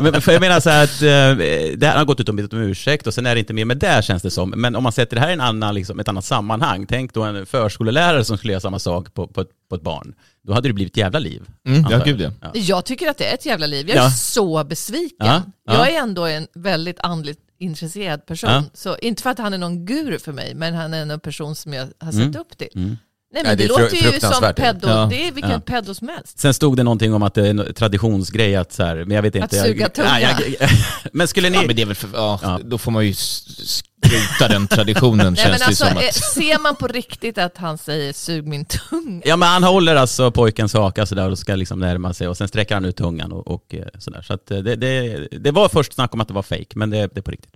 [0.00, 2.52] Men, för jag menar så här att eh, det här har gått ut och bett
[2.52, 4.50] om ursäkt och sen är det inte mer med det känns det som.
[4.50, 7.22] Men om man sätter det här i en annan, liksom, ett annat sammanhang, tänk då
[7.22, 10.14] en förskolelärare som skulle göra samma sak på, på, ett, på ett barn.
[10.46, 11.42] Då hade det blivit ett jävla liv.
[11.66, 12.04] Mm, ja, jag.
[12.04, 12.50] gud ja.
[12.54, 13.88] Jag tycker att det är ett jävla liv.
[13.88, 14.10] Jag är Ja.
[14.10, 15.16] så besviken.
[15.26, 15.74] Ja, ja.
[15.74, 18.50] Jag är ändå en väldigt andligt intresserad person.
[18.50, 18.64] Ja.
[18.74, 21.54] Så inte för att han är någon guru för mig, men han är en person
[21.54, 22.36] som jag har sett Mm.
[22.40, 22.68] upp till.
[22.74, 22.96] Mm.
[23.32, 24.88] Nej, men det det, fru- låter ju som pedo.
[24.88, 25.06] Ja.
[25.10, 25.60] Det är vilken Ja.
[25.60, 26.38] pedo som helst.
[26.38, 29.22] Sen stod det någonting om att det är en traditionsgrej att så här, men jag
[29.22, 29.60] vet inte.
[29.60, 30.20] Att suga tunga.
[30.20, 30.36] jag,
[31.12, 31.56] men skulle ni...
[31.56, 32.60] Ja, men det är väl för, ja, Ja.
[32.64, 35.96] Då får man ju s- skrota den traditionen Nej, känns men det alltså, som.
[35.98, 39.22] eh, Att, ser man på riktigt att han säger sug min tunga?
[39.24, 42.48] Ja men han håller alltså pojkens haka sådär och ska liksom närma sig och sen
[42.48, 44.22] sträcker han ut tungan och, och eh, sådär.
[44.22, 46.90] Så att eh, det, det, det var först snack om att det var fake men
[46.90, 47.52] det, det är på riktigt.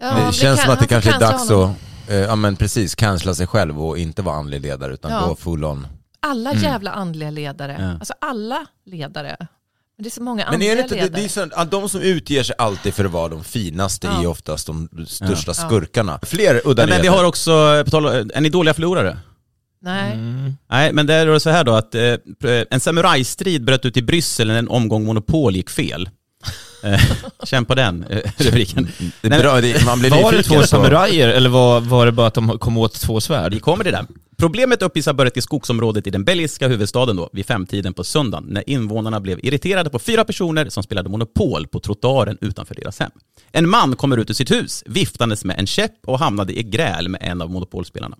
[0.00, 1.70] Ja, det känns kan- som att det får kanske är dags honom.
[1.70, 1.76] att,
[2.08, 5.26] eh, ja men precis, cancella sig själv och inte vara andlig ledare utan Ja.
[5.26, 5.86] gå full on.
[6.20, 6.62] Alla Mm.
[6.62, 7.76] jävla andliga ledare.
[7.80, 7.90] Ja.
[7.98, 9.36] Alltså alla ledare.
[9.96, 11.10] Men det är så många Men andliga är det inte, ledare.
[11.10, 14.22] det är så, de som utger sig alltid för att vara de finaste Ja.
[14.22, 15.54] är oftast de största Ja.
[15.68, 16.18] skurkarna.
[16.22, 19.18] Fler udda Men, men vi har också, på tal, är ni dåliga förlorare?
[19.82, 20.18] Nej.
[20.70, 22.14] Nej, men det är så här då att eh,
[22.70, 26.08] en samurajstrid bröt ut i Bryssel när en omgång Monopol gick fel.
[26.84, 27.00] Eh,
[27.44, 28.88] Känn på den eh, rubriken.
[29.20, 32.26] Det är bra, det, man blir var det två samurajer eller var, var det bara
[32.26, 33.54] att de kom åt två svärd?
[33.54, 34.06] Vi kommer till det.
[34.36, 38.70] Problemet uppvisar börjat i skogsområdet i den belgiska huvudstaden då, vid femtiden på söndagen, när
[38.70, 43.10] invånarna blev irriterade på fyra personer som spelade Monopol på trottoaren utanför deras hem.
[43.52, 47.08] En man kommer ut ur sitt hus, viftandes med en käpp och hamnade i gräl
[47.08, 48.16] med en av Monopolspelarna.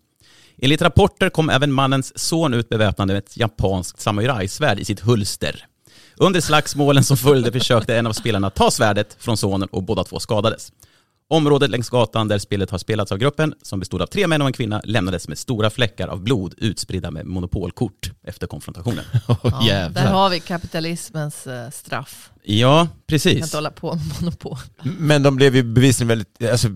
[0.59, 5.67] Enligt rapporter kom även mannens son ut beväpnad med ett japanskt samurajsvärd i sitt hulster.
[6.17, 10.21] Under slagsmålen som följde försökte en av spelarna ta svärdet från sonen och båda två
[10.21, 10.73] skadades.
[11.29, 14.47] Området längs gatan där spelet har spelats av gruppen, som bestod av tre män och
[14.47, 19.05] en kvinna, lämnades med stora fläckar av blod utspridda med monopolkort efter konfrontationen.
[19.43, 22.31] Ja, där har vi kapitalismens eh, straff.
[22.43, 23.43] Ja, Man kan precis.
[23.43, 24.59] inte hålla på med monopol.
[24.83, 26.69] Men de blev ju bevisligen väldigt, alltså,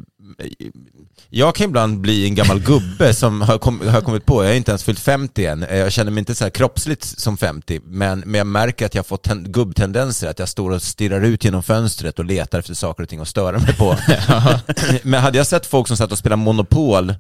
[1.31, 4.57] jag kan ibland bli en gammal gubbe som har, kom, har kommit på, jag är
[4.57, 8.21] inte ens fyllt 50 än, jag känner mig inte så här kroppsligt som 50, men,
[8.21, 11.63] men jag märker att jag fått ten, gubbtendenser, att jag står och stirrar ut genom
[11.63, 13.97] fönstret och letar efter saker och ting att störa mig på.
[15.03, 17.15] men hade jag sett folk som satt och spelade Monopol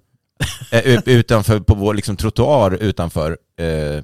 [0.70, 4.02] eh, ut- utanför, på vår liksom, trottoar utanför, eh,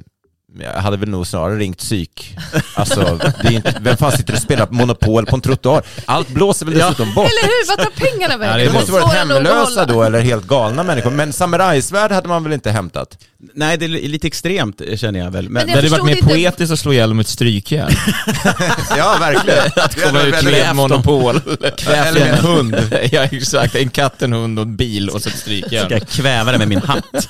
[0.61, 2.37] jag hade väl nog snarare ringt psyk.
[2.75, 5.83] Alltså, det är inte, vem fan sitter och spelar Monopol på en trottoar?
[6.07, 7.25] Allt blåser väl dessutom bort.
[7.27, 7.69] Eller hur?
[7.69, 8.67] Vad tar pengarna vägen?
[8.67, 11.11] Det måste varit hemlösa då, eller helt galna människor.
[11.11, 13.19] Men samurajsvärd hade man väl inte hämtat?
[13.55, 15.49] Nej, det är lite extremt känner jag väl.
[15.49, 17.93] Men det jag hade varit mer inte- poetiskt att slå ihjäl dem med ett strykjärn.
[18.97, 19.65] Ja, verkligen.
[19.77, 21.41] att komma ut med monopol.
[21.87, 22.77] Eller med en hund.
[23.13, 23.75] ja, exakt.
[23.75, 25.87] En katt, en hund och en bil och så ett strykjärn.
[25.87, 27.29] Ska jag kväva det med min hatt?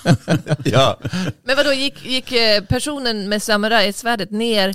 [0.64, 0.98] Ja.
[1.46, 2.62] Men vadå, gick, gick eh,
[3.14, 4.74] men med samurajsvärdet ner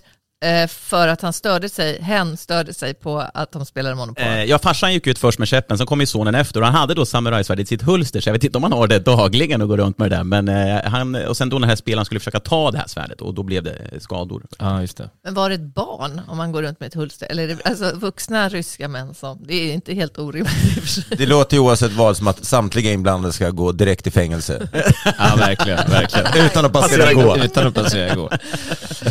[0.68, 4.24] för att han störde sig, hen störde sig på att de spelade Monopol?
[4.24, 6.76] Eh, ja, farsan gick ut först med käppen, sen kom ju sonen efter och han
[6.76, 9.62] hade då samurajsvärdet i sitt hulster, så jag vet inte om han har det dagligen
[9.62, 11.76] och går runt med det där, men eh, han, och sen då när den här
[11.76, 14.44] spelaren skulle försöka ta det här svärdet och då blev det skador.
[14.60, 15.10] Ja, just det.
[15.24, 17.28] Men var det ett barn om man går runt med ett hulster?
[17.32, 21.18] Eller är det, alltså vuxna ryska män som, det är inte helt orimligt.
[21.18, 24.68] Det låter ju oavsett vad som att samtliga inblandade ska gå direkt i fängelse.
[25.20, 25.90] Ja, verkligen.
[25.90, 26.46] verkligen.
[26.46, 27.38] Utan att passera gå.
[27.38, 28.30] Utan att passera gå.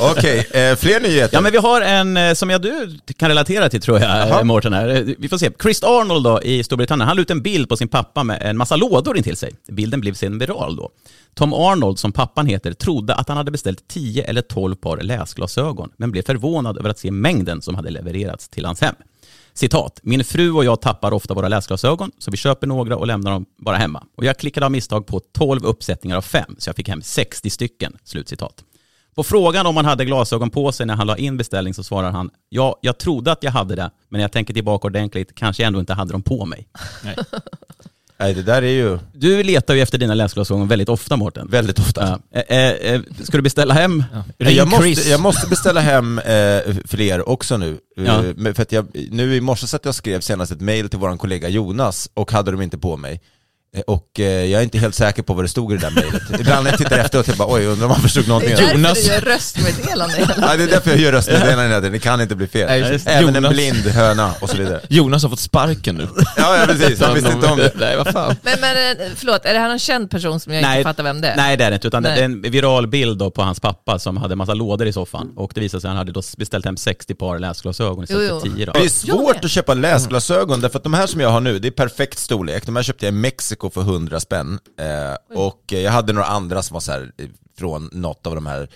[0.00, 1.17] Okej, eh, fler nyheter.
[1.32, 4.44] Ja men vi har en eh, som jag du kan relatera till tror jag, eh,
[4.44, 4.88] Mårten här.
[4.88, 5.50] Eh, Vi får se.
[5.62, 8.56] Chris Arnold då i Storbritannien, han la ut en bild på sin pappa med en
[8.56, 9.52] massa lådor intill sig.
[9.68, 10.90] Bilden blev sen viral då.
[11.34, 15.90] Tom Arnold, som pappan heter, trodde att han hade beställt 10 eller 12 par läsglasögon,
[15.96, 18.94] men blev förvånad över att se mängden som hade levererats till hans hem.
[19.54, 23.30] Citat, min fru och jag tappar ofta våra läsglasögon, så vi köper några och lämnar
[23.30, 24.04] dem bara hemma.
[24.16, 27.50] Och jag klickade av misstag på 12 uppsättningar av 5, så jag fick hem 60
[27.50, 27.96] stycken.
[28.04, 28.64] Slutcitat.
[29.18, 32.10] På frågan om han hade glasögon på sig när han la in beställning så svarar
[32.10, 35.62] han Ja, jag trodde att jag hade det, men när jag tänker tillbaka ordentligt kanske
[35.62, 36.68] jag ändå inte hade dem på mig.
[38.18, 41.48] Nej, det där är ju Du letar ju efter dina läsglasögon väldigt ofta Mårten.
[41.50, 42.20] väldigt ofta.
[42.32, 42.40] Ja.
[42.40, 44.04] Eh, eh, eh, ska du beställa hem?
[44.38, 44.96] Nej, Jag Chris.
[44.98, 47.78] måste, jag måste beställa hem eh, fler också nu.
[47.96, 48.22] Ja.
[48.54, 51.48] för att jag, nu i morse satt jag skrev senast ett mail till vår kollega
[51.48, 53.20] Jonas och hade dem inte på mig.
[53.76, 55.90] Eh, Och eh, jag är inte helt säker på vad det stod i det där
[55.90, 56.22] mejlet.
[56.40, 58.50] Ibland när jag tittar efteråt, jag bara oj, undrar om han förstod någonting.
[58.50, 59.04] Det är därför Jonas.
[59.06, 60.18] du gör röstmeddelanden.
[60.40, 61.92] Ja, det är därför jag gör röstmeddelanden hela tiden.
[61.92, 62.66] det kan inte bli fel.
[62.68, 63.10] Nej, det.
[63.10, 63.52] Även en Jonas.
[63.52, 64.80] blind höna och så vidare.
[64.88, 66.08] Jonas har fått sparken nu.
[66.36, 67.72] Ja, ja precis, han visste inte om det.
[67.74, 68.36] Nej, vad fan.
[68.42, 70.78] Men, men eh, förlåt, är det här någon känd person som jag Nej.
[70.78, 71.36] inte fattar vem det är?
[71.36, 72.20] Nej det är det inte, utan det Nej.
[72.20, 75.32] är en viral bild då på hans pappa som hade massa lådor i soffan.
[75.36, 78.40] Och det visade sig att han hade då beställt hem 60 par läsglasögon istället Jo,
[78.40, 78.54] för jo.
[78.56, 78.72] 10 då.
[78.72, 81.68] Det är svårt att köpa läsglasögon därför att de här som jag har nu, det
[81.68, 82.66] är perfekt storlek.
[82.66, 84.58] De här köpte jag i Mexiko SEK för 100 spänn.
[84.78, 87.26] Eh, och jag hade några andra som var så här eh,
[87.58, 88.68] från något av de här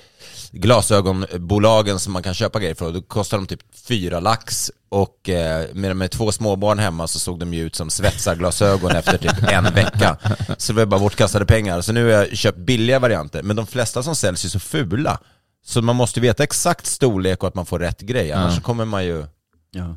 [0.50, 2.92] glasögonbolagen som man kan köpa grejer från.
[2.92, 7.38] Då kostar de typ fyra lax och eh, med, med två småbarn hemma så såg
[7.38, 10.16] de ju ut som svetsarglasögon efter typ en vecka.
[10.56, 11.80] Så det var bara bortkastade pengar.
[11.80, 15.18] Så nu har jag köpt billiga varianter, men de flesta som säljs är så fula.
[15.64, 18.84] Så man måste veta exakt storlek och att man får rätt grej, annars så kommer
[18.84, 19.26] man ju...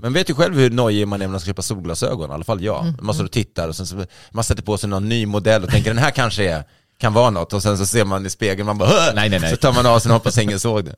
[0.02, 2.44] Man vet ju själv hur nojig man är när man ska köpa solglasögon, i alla
[2.44, 2.82] fall jag.
[2.84, 2.96] Mm.
[3.02, 5.70] Man står och tittar och sen så, man sätter på sig någon ny modell och
[5.70, 6.64] tänker den här kanske är,
[6.98, 9.40] kan vara något och sen så ser man i spegeln, man bara "Hö!" Nej, nej,
[9.40, 9.50] nej.
[9.50, 10.96] Så tar man av sig och hoppas ingen såg det.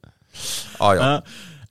[0.80, 1.22] Ja, ja.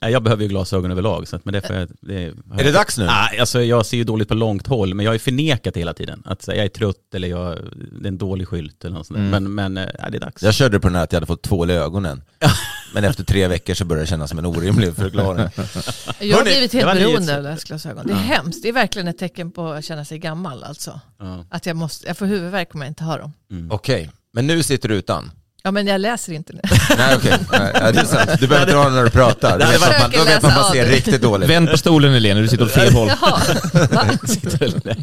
[0.01, 1.27] Nej, Jag behöver ju glasögon överlag.
[1.27, 2.23] Så att, men det, får jag- det,
[2.59, 3.05] Är det dags nu?
[3.05, 5.93] Nej, alltså jag ser ju dåligt på långt håll, men jag har ju förnekat hela
[5.93, 6.21] tiden.
[6.25, 7.57] Att så, jag är trött eller jag,
[8.01, 9.17] det är en dålig skylt eller något sånt.
[9.17, 9.29] Mm.
[9.29, 10.43] Men, men eh, ja, det är dags.
[10.43, 12.21] Jag körde på den här att jag hade fått tvål i ögonen.
[12.93, 15.47] Men efter tre veckor så började det kännas som en orimlig förklaring.
[16.19, 18.07] Jag har blivit helt beroende av läsglasögon.
[18.07, 18.21] Det är Ja.
[18.21, 18.63] hemskt.
[18.63, 20.99] Det är verkligen ett tecken på att känna sig gammal alltså.
[21.19, 21.45] Ja.
[21.49, 23.33] Att jag, måste, jag får huvudvärk om jag inte har dem.
[23.71, 25.31] Okej, men nu sitter du utan?
[25.67, 26.59] Ja men jag läser inte nu.
[26.97, 28.39] Nej okej, ja, det är sant.
[28.39, 29.59] Du behöver inte ha när du pratar.
[29.59, 31.49] Då Jag vet man, då vet man, man ser riktigt dåligt.
[31.49, 33.11] Vänd på stolen Helene, du sitter åt fel håll.
[33.21, 33.41] Jaha.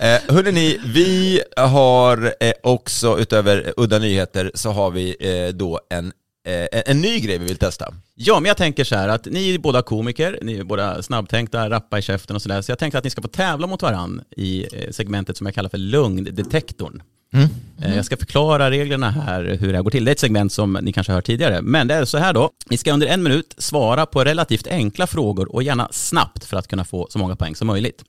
[0.00, 6.12] Eh, hörrni, vi har eh, också utöver udda nyheter så har vi eh, då en,
[6.48, 7.94] eh, en ny grej vi vill testa.
[8.14, 11.70] Ja, men jag tänker så här att ni är båda komiker, ni är båda snabbtänkta,
[11.70, 12.62] rappa i käften och sådär.
[12.62, 15.54] Så jag tänkte att ni ska få tävla mot varann i eh, segmentet som jag
[15.54, 17.02] kallar för lögndetektorn.
[17.32, 17.48] Mm.
[17.82, 20.04] Eh, Jag ska förklara reglerna här, hur det här går till.
[20.04, 21.62] Det är ett segment som ni kanske har hört tidigare.
[21.62, 25.06] Men det är så här då, ni ska under en minut svara på relativt enkla
[25.06, 28.04] frågor och gärna snabbt för att kunna få så många poäng som möjligt.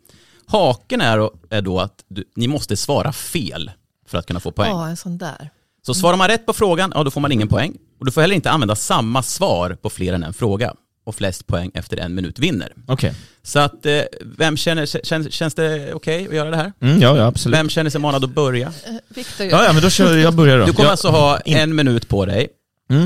[0.47, 3.71] Haken är då, att du, ni måste svara fel
[4.07, 4.69] för att kunna få poäng.
[4.71, 5.49] Ja, en sån där.
[5.85, 7.77] Så svarar man rätt på frågan, ja då får man ingen poäng.
[7.99, 10.73] Och du får heller inte använda samma svar på fler än en fråga.
[11.05, 12.73] Och flest poäng efter en minut vinner.
[12.87, 13.13] Okej.
[13.47, 14.01] Så att, eh,
[14.37, 16.73] vem känner, känns, känns det okej att göra det här?
[16.81, 17.59] Mm, ja, ja, absolut.
[17.59, 18.67] Vem känner sig manad att börja?
[18.67, 20.65] Eh, Victor Ja, ja, men då kör jag börjar då.
[20.65, 20.91] Du kommer Ja.
[20.91, 22.47] alltså ha en minut på dig,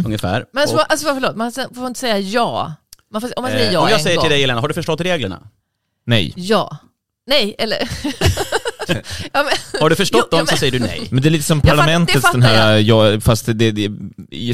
[0.06, 0.46] ungefär.
[0.54, 2.74] Men alltså, Och, alltså förlåt, man får inte säga ja.
[3.12, 4.24] Man får, om man säger eh, ja om jag en säger gång.
[4.24, 5.40] till dig Elena, har du förstått reglerna?
[6.06, 6.34] Nej.
[6.36, 6.78] Ja.
[7.28, 7.78] Nej, eller...
[9.34, 9.82] ja, men...
[9.82, 11.08] Har du förstått Jo, dem ja, så säger du nej.
[11.12, 13.92] Men det är lite som Jag fatt- parlamentets den här, ja, fast det, det,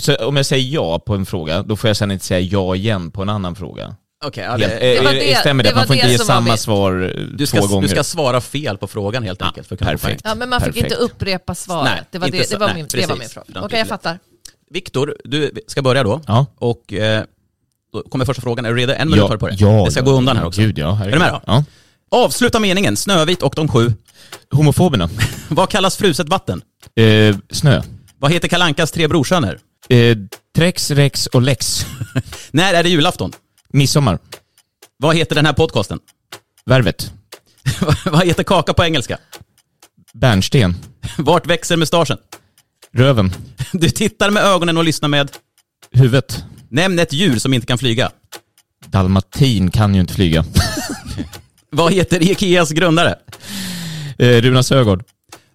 [0.03, 2.75] så om jag säger ja på en fråga, då får jag sen inte säga ja
[2.75, 3.95] igen på en annan fråga.
[4.25, 5.69] Okej, ja, Helt, det- eh, Det var det- stämmer det?
[5.69, 7.81] det att man får inte ge samma svar eh, Du ska, två gånger?
[7.87, 10.21] du ska svara fel på frågan helt enkelt för att kunna perfekt.
[10.23, 10.85] Ja, men man fick Perfekt.
[10.91, 11.91] inte upprepa svaret.
[11.91, 13.45] Nej, det, var det, det, var nej, min, det var min fråga.
[13.49, 13.87] Okej, jag tydligt.
[13.87, 14.19] fattar.
[14.71, 16.21] Viktor, du ska börja då.
[16.27, 16.45] Ja.
[16.57, 17.23] Och eh,
[17.93, 18.65] då kommer första frågan.
[18.65, 18.93] Är du redo?
[18.93, 19.57] En minut Ja, har du på dig.
[19.59, 20.61] ja, det ska ja, gå undan ja, här också.
[20.61, 21.41] Gud, ja, är du med då?
[21.45, 21.63] Ja.
[22.11, 22.97] Avsluta meningen.
[22.97, 23.93] Snövit och de sju.
[24.51, 25.09] Homofoberna.
[25.49, 26.61] Vad kallas fruset vatten?
[26.95, 27.81] Eh, snö.
[28.19, 29.59] Vad heter Kalankas tre brorsöner?
[29.89, 30.17] Eh,
[30.55, 31.85] Trex, Rex och Lex.
[32.51, 33.33] När är det julafton?
[33.77, 34.19] Midsommar.
[34.97, 35.99] Vad heter den här podcasten?
[36.65, 37.11] Värvet.
[38.05, 39.17] Vad heter kaka på engelska?
[40.13, 40.75] Bärnsten.
[41.17, 42.17] Vart växer mustaschen?
[42.93, 43.33] Röven.
[43.71, 45.31] Du tittar med ögonen och lyssnar med?
[45.91, 46.43] Huvudet.
[46.69, 48.11] Nämn ett djur som inte kan flyga.
[48.85, 50.45] Dalmatin kan ju inte flyga.
[51.71, 53.15] Vad heter Ikeas grundare?
[54.17, 55.03] Eh, Runa Sögaard.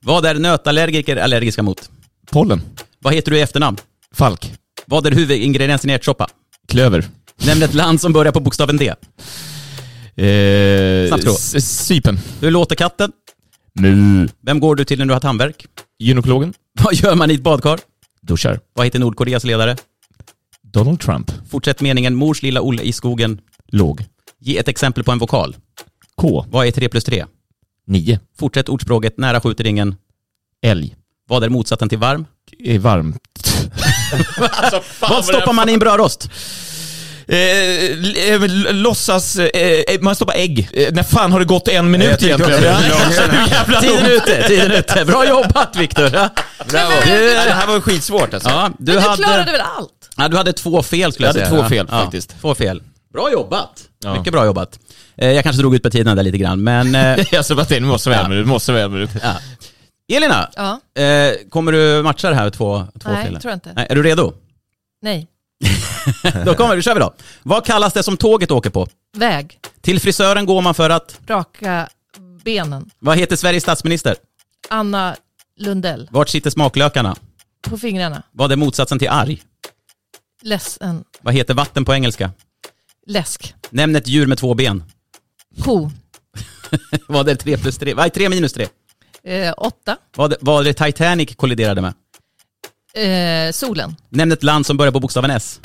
[0.01, 1.91] Vad är nötallergiker allergiska mot?
[2.31, 2.63] Pollen.
[2.99, 3.77] Vad heter du i efternamn?
[4.15, 4.53] Falk.
[4.87, 6.29] Vad är huvudingrediensen i ärtsoppa?
[6.69, 7.09] Klöver.
[7.37, 8.89] Nämn ett land som börjar på bokstaven D.
[8.89, 8.95] Eh,
[11.09, 11.31] Snabbt då.
[11.33, 12.19] S- Sypen.
[12.41, 13.13] Hur låter katten?
[13.75, 14.29] Mu.
[14.43, 15.67] Vem går du till när du har tandvärk?
[15.99, 16.55] Gynekologen.
[16.83, 17.81] Vad gör man i ett badkar?
[18.21, 18.61] Duschar.
[18.75, 19.77] Vad heter Nordkoreas ledare?
[20.63, 21.31] Donald Trump.
[21.51, 22.15] Fortsätt meningen.
[22.15, 23.41] Mors lilla Olle i skogen.
[23.69, 24.05] Låg.
[24.41, 25.57] Ge ett exempel på en vokal.
[26.17, 26.47] K.
[26.51, 27.25] Vad är 3 plus 3?
[27.87, 28.21] 9.
[28.39, 29.19] Fortsätt ordspråket.
[29.19, 29.95] Nära skjuter ingen.
[30.63, 30.97] Älg.
[31.29, 32.27] Vad är motsatsen till varm?
[32.59, 33.19] Är varmt.
[35.01, 36.31] Vad stoppar man i en brödrost?
[37.33, 38.41] Eh, eh,
[38.75, 39.37] låtsas...
[39.39, 40.69] Eh, man stoppar ägg.
[40.73, 42.63] Eh, när fan har det gått en minut Jag egentligen?
[43.51, 45.05] jävla Tiden är ute, tiden är ute.
[45.05, 46.11] Bra jobbat Viktor.
[46.11, 46.93] Bravo.
[47.07, 48.49] Du, Det här var skitsvårt alltså.
[48.49, 50.11] ja, du, Men du hade, klarade väl allt?
[50.17, 51.63] ja, du hade två fel skulle jag, Jag hade säga.
[51.63, 52.35] två fel, ja, faktiskt.
[52.41, 52.83] Två fel.
[53.13, 53.83] Bra jobbat.
[54.05, 54.15] Ja.
[54.19, 54.79] Mycket bra jobbat.
[55.17, 56.95] Eh, jag kanske drog ut på tiden där lite grann, men...
[56.95, 59.11] Eh, Jag sa bara att det måste vara en minut, måste vara en minut.
[59.23, 59.35] ja.
[60.17, 60.81] Elina, Ja.
[61.03, 63.41] eh, kommer du matcha det här två, två Nej, fel?
[63.41, 63.73] tror jag inte.
[63.77, 64.33] Nej, är du redo?
[65.03, 65.27] Nej.
[66.45, 67.15] Då kommer vi, kör vi då.
[67.43, 68.89] Vad kallas det som tåget åker på?
[69.17, 69.59] Väg.
[69.81, 71.21] Till frisören går man för att...
[71.27, 71.89] Raka
[72.45, 72.91] benen.
[72.99, 74.17] Vad heter Sveriges statsminister?
[74.71, 75.17] Anna
[75.57, 76.09] Lundell.
[76.11, 77.17] Vart sitter smaklökarna?
[77.63, 78.23] På fingrarna.
[78.33, 79.43] Vad är motsatsen till arg?
[80.43, 81.05] Ledsen.
[81.21, 82.31] Vad heter vatten på engelska?
[83.07, 83.55] Läsk.
[83.71, 84.85] Nämn ett djur med två ben.
[85.63, 85.91] Ko.
[87.09, 87.95] Vad är tre plus tre?
[87.95, 88.67] Vad är tre minus tre?
[89.25, 89.97] Eh, åtta.
[90.17, 91.95] Vad, vad är det Titanic kolliderade med?
[92.95, 93.97] Eh, solen.
[94.09, 95.61] Nämn ett land som börjar på bokstaven S.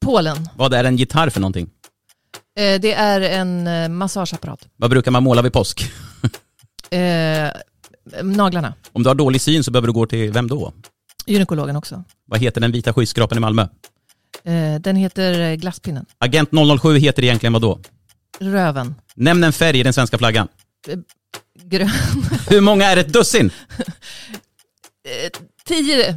[0.00, 0.48] Polen.
[0.56, 1.70] Vad är en gitarr för någonting?
[2.58, 4.68] Eh, det är en eh, massageapparat.
[4.76, 5.92] Vad brukar man måla vid påsk?
[6.90, 7.50] Eh,
[8.22, 8.74] Naglarna.
[8.92, 10.72] Om du har dålig syn så behöver du gå till vem då?
[11.26, 12.04] Gynekologen också.
[12.26, 13.62] Vad heter den vita skyskrapan i Malmö?
[14.44, 16.06] Eh, Den heter eh, Glasspinnen.
[16.18, 16.50] Agent
[16.82, 17.78] 007 heter egentligen vad då?
[18.40, 18.94] Röven.
[19.14, 20.48] Nämn en färg i den svenska flaggan.
[20.88, 20.98] Eh,
[21.64, 21.90] Grön.
[22.48, 23.50] Hur många är ett dussin?
[25.04, 25.30] Eh,
[25.68, 26.14] 10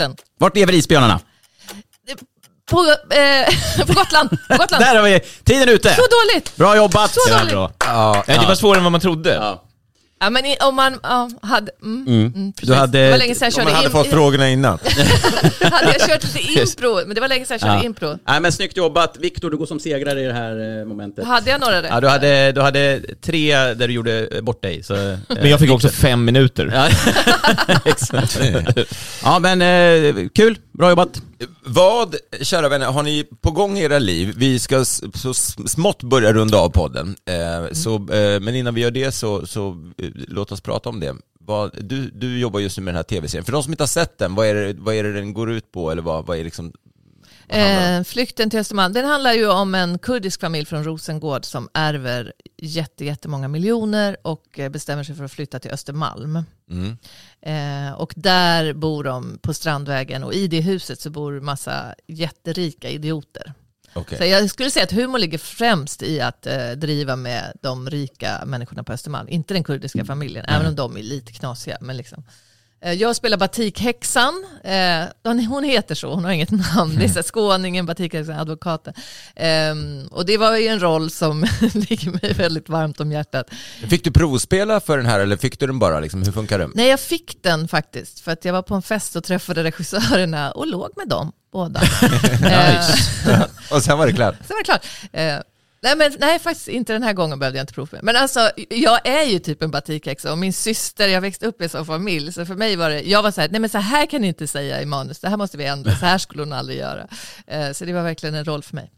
[0.00, 0.16] 000.
[0.38, 1.20] Vart lever isbjörnarna?
[2.70, 4.30] På, eh, på Gotland.
[4.30, 4.84] På Gotland.
[4.84, 5.94] Där har vi tiden ute!
[5.94, 6.56] Så dåligt!
[6.56, 7.10] Bra jobbat!
[7.14, 7.52] Så Ja, dåligt.
[7.52, 7.70] bra.
[7.78, 9.34] Ja, det var svårare än vad man trodde.
[9.34, 9.62] Ja.
[10.20, 11.72] Ja men i, om man ja, hade...
[11.82, 12.32] Mm, Mm.
[12.34, 12.68] mm, precis.
[12.68, 14.78] Du hade- Det var länge sedan jag Om körde man hade in, fått frågorna innan.
[15.60, 17.82] hade jag kört lite impro, men det var länge sedan jag körde Ja.
[17.84, 18.18] impro.
[18.28, 19.16] Nej men snyggt jobbat.
[19.20, 21.26] Viktor, du går som segrare i det här eh, momentet.
[21.26, 21.90] Hade jag några rätt?
[21.90, 24.82] Ja, du hade, du hade tre där du gjorde eh, bort dig.
[24.82, 26.70] Så, eh, Men jag fick också fem minuter.
[26.74, 26.88] Ja,
[27.84, 28.40] exakt.
[29.22, 31.22] ja men eh, kul, bra jobbat.
[31.64, 34.34] Vad, kära vänner, har ni på gång i era liv?
[34.36, 34.84] Vi ska
[35.14, 37.16] så smått börja runda av podden.
[37.24, 39.68] Eh, så, eh, men innan vi gör det så, så
[39.98, 41.14] eh, låt oss prata om det.
[41.40, 43.44] Vad, du, du jobbar just nu med den här tv-serien.
[43.44, 45.50] För de som inte har sett den, vad är det, vad är det den går
[45.50, 45.90] ut på?
[45.90, 46.72] Eller vad, vad är liksom...
[47.48, 52.32] Eh, flykten till Östermalm, den handlar ju om en kurdisk familj från Rosengård som ärver
[52.56, 56.44] jätte, jättemånga miljoner och eh, bestämmer sig för att flytta till Östermalm.
[56.70, 56.98] Mm.
[57.40, 62.88] Eh, och där bor de på Strandvägen och i det huset så bor massa jätterika
[62.88, 63.52] idioter.
[63.94, 64.18] Okej.
[64.18, 68.42] Så jag skulle säga att humor ligger främst i att eh, driva med de rika
[68.46, 71.78] människorna på Östermalm, inte den kurdiska familjen, även om de är lite knasiga.
[71.80, 72.24] Men liksom.
[72.86, 75.04] Eh, jag spelar Batikhäxan, eh,
[75.48, 78.94] hon- heter så, hon har inget namn, det är så här skåningen, Batikhäxan, advokaten.
[79.36, 83.46] Ehm, och det var ju en roll som ligger mig väldigt varmt om hjärtat.
[83.88, 86.00] Fick du provspela för den här eller fick du den bara?
[86.00, 86.68] Liksom, hur funkar det?
[86.74, 90.50] Nej, jag fick den faktiskt, för att jag var på en fest och träffade regissörerna
[90.52, 91.80] och låg med dem båda.
[92.46, 94.34] Eh, Och sen var det klart.
[94.46, 94.86] Sen var det klart.
[95.82, 97.98] Nej, men, nej, faktiskt inte den här gången behövde jag inte prova.
[98.02, 101.64] Men alltså, jag är ju typ en batikhäxa och min syster, jag växte upp i
[101.64, 103.78] en sån familj, så för mig var det, jag var så här, nej men så
[103.78, 106.42] här kan ni inte säga i manus, det här måste vi ändra, så här skulle
[106.42, 107.08] hon aldrig göra.
[107.46, 108.92] Eh, så det var verkligen en roll för mig.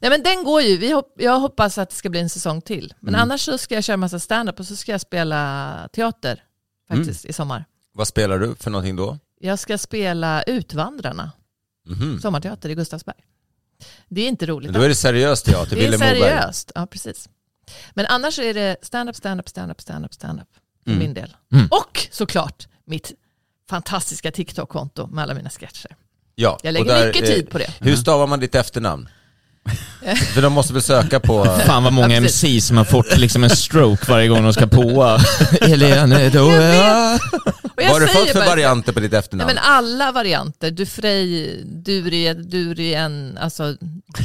[0.00, 2.60] Nej men den går ju, vi hopp, jag hoppas att det ska bli en säsong
[2.62, 2.94] till.
[3.00, 3.20] Men Mm.
[3.22, 6.42] annars så ska jag köra massa stand-up och så ska jag spela teater
[6.88, 7.64] faktiskt i sommar.
[7.92, 9.18] Vad spelar du för någonting då?
[9.40, 11.32] Jag ska spela Utvandrarna,
[11.86, 12.20] Mhm.
[12.20, 13.16] sommarteater i Gustavsberg.
[14.08, 14.72] Det är inte roligt.
[14.72, 16.18] Då är det seriöst teater, Det är Moberg.
[16.20, 17.28] seriöst, ja precis.
[17.94, 20.48] Men annars är det stand-up, stand-up, stand-up, stand-up, stand-up
[20.84, 20.98] för Mm.
[21.02, 21.36] min del.
[21.52, 21.66] Mm.
[21.70, 23.12] Och såklart mitt
[23.70, 25.96] fantastiska TikTok-konto med alla mina sketcher.
[26.34, 27.70] Ja, Jag lägger mycket eh, tid på det.
[27.80, 29.08] Hur stavar man ditt efternamn?
[30.34, 31.44] För de måste väl söka på...
[31.44, 32.16] Fan vad många Ja.
[32.16, 35.16] MC som har fått liksom en stroke varje gång de ska påa.
[35.60, 36.50] Helene då...
[36.50, 37.18] Jag
[37.76, 39.46] Vad har du säger fått för varianter på ditt Nej, efternamn?
[39.54, 43.76] men alla varianter, Dufrej, Durie, Durien, alltså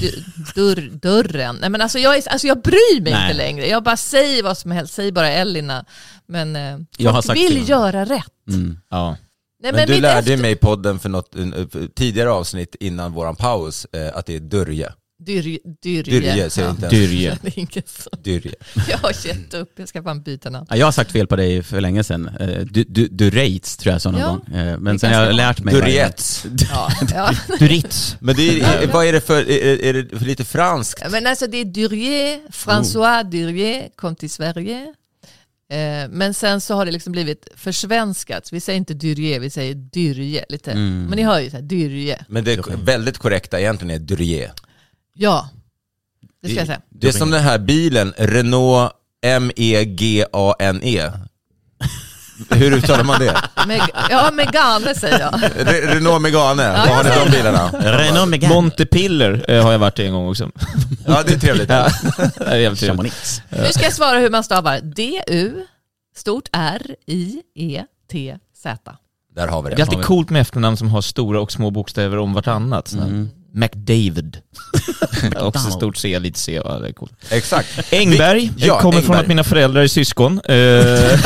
[0.02, 0.24] du,
[0.56, 1.58] dörr, dörren.
[1.62, 3.24] Nej, men alltså, jag, är, alltså jag bryr mig Nej.
[3.32, 3.68] inte längre.
[3.68, 5.86] Jag bara säger vad som helst, säg bara Elina.
[6.28, 7.70] Men eh, Jag har folk sagt vill till.
[7.70, 8.26] göra rätt.
[8.50, 8.78] Mm.
[8.90, 9.18] Ja.
[9.64, 11.30] Nej, men du mitt lärde efter- mig i podden för något
[11.72, 14.92] för tidigare avsnitt innan våran paus eh, att det är Dörje.
[15.26, 15.60] Dyrje.
[15.84, 16.86] Dyrje, Dyrje säger inte.
[18.90, 20.68] Jag har gett upp, jag ska fan byta namn.
[20.70, 22.28] Ja, jag har sagt fel på dig för länge sedan.
[22.40, 24.56] Eh, Du, du, du rates tror jag sa någon Ja, gång.
[24.60, 25.74] Eh, Men sen har jag ganska lärt mig.
[25.74, 26.46] Durriets.
[26.72, 27.32] Ja, ja.
[27.60, 28.16] Duritz.
[28.20, 31.04] Men det är, vad är det för, är, är det för lite franskt?
[31.12, 34.94] Men alltså det är Dyrje, François Dyrje kom till Sverige.
[35.72, 38.54] Eh, Men sen så har det liksom blivit försvenskat.
[38.54, 40.46] Vi säger inte Dyrje, vi säger Dyrje.
[40.50, 40.72] Lite.
[40.72, 41.06] Mm.
[41.06, 42.26] Men ni hör ju så här, Dyrje.
[42.28, 44.52] Men det väldigt korrekta egentligen är Dyrje.
[45.22, 45.50] Ja,
[46.42, 46.82] det ska jag säga.
[46.90, 48.92] Det är som den här bilen, Renault
[49.26, 51.12] M-E-G-A-N-E.
[52.50, 53.38] Hur uttalar man det?
[53.68, 55.34] Meg ja, Megane säger jag.
[55.34, 57.72] Re- Renault Megane, Ja, vad har ni jag de bilarna?
[57.72, 58.54] Renault Megane.
[58.54, 60.52] Montepiller eh, har jag varit i en gång också.
[61.08, 61.70] Ja, det är trevligt.
[61.70, 61.90] Ja,
[62.38, 63.42] det är jävligt trevligt.
[63.50, 64.80] Nu ska jag svara hur man stavar.
[64.82, 65.66] D-U,
[66.16, 68.92] stort R, I, E, T, Z.
[69.36, 69.84] Där har vi Det är det.
[69.84, 72.92] alltid coolt med efternamn som har stora och små bokstäver om vartannat.
[72.92, 73.30] Mm.
[73.54, 74.38] McDavid.
[75.40, 76.62] Också stort C, lite C.
[76.66, 77.12] Ja, det är coolt.
[77.32, 77.94] Exakt.
[77.94, 79.20] Engberg Vi- ja, kommer från Engberg.
[79.22, 80.42] att mina föräldrar är syskon.
[80.46, 81.20] Eh,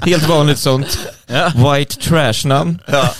[0.04, 0.98] helt vanligt sånt.
[1.76, 2.78] White trash-namn.
[2.86, 3.14] Ja.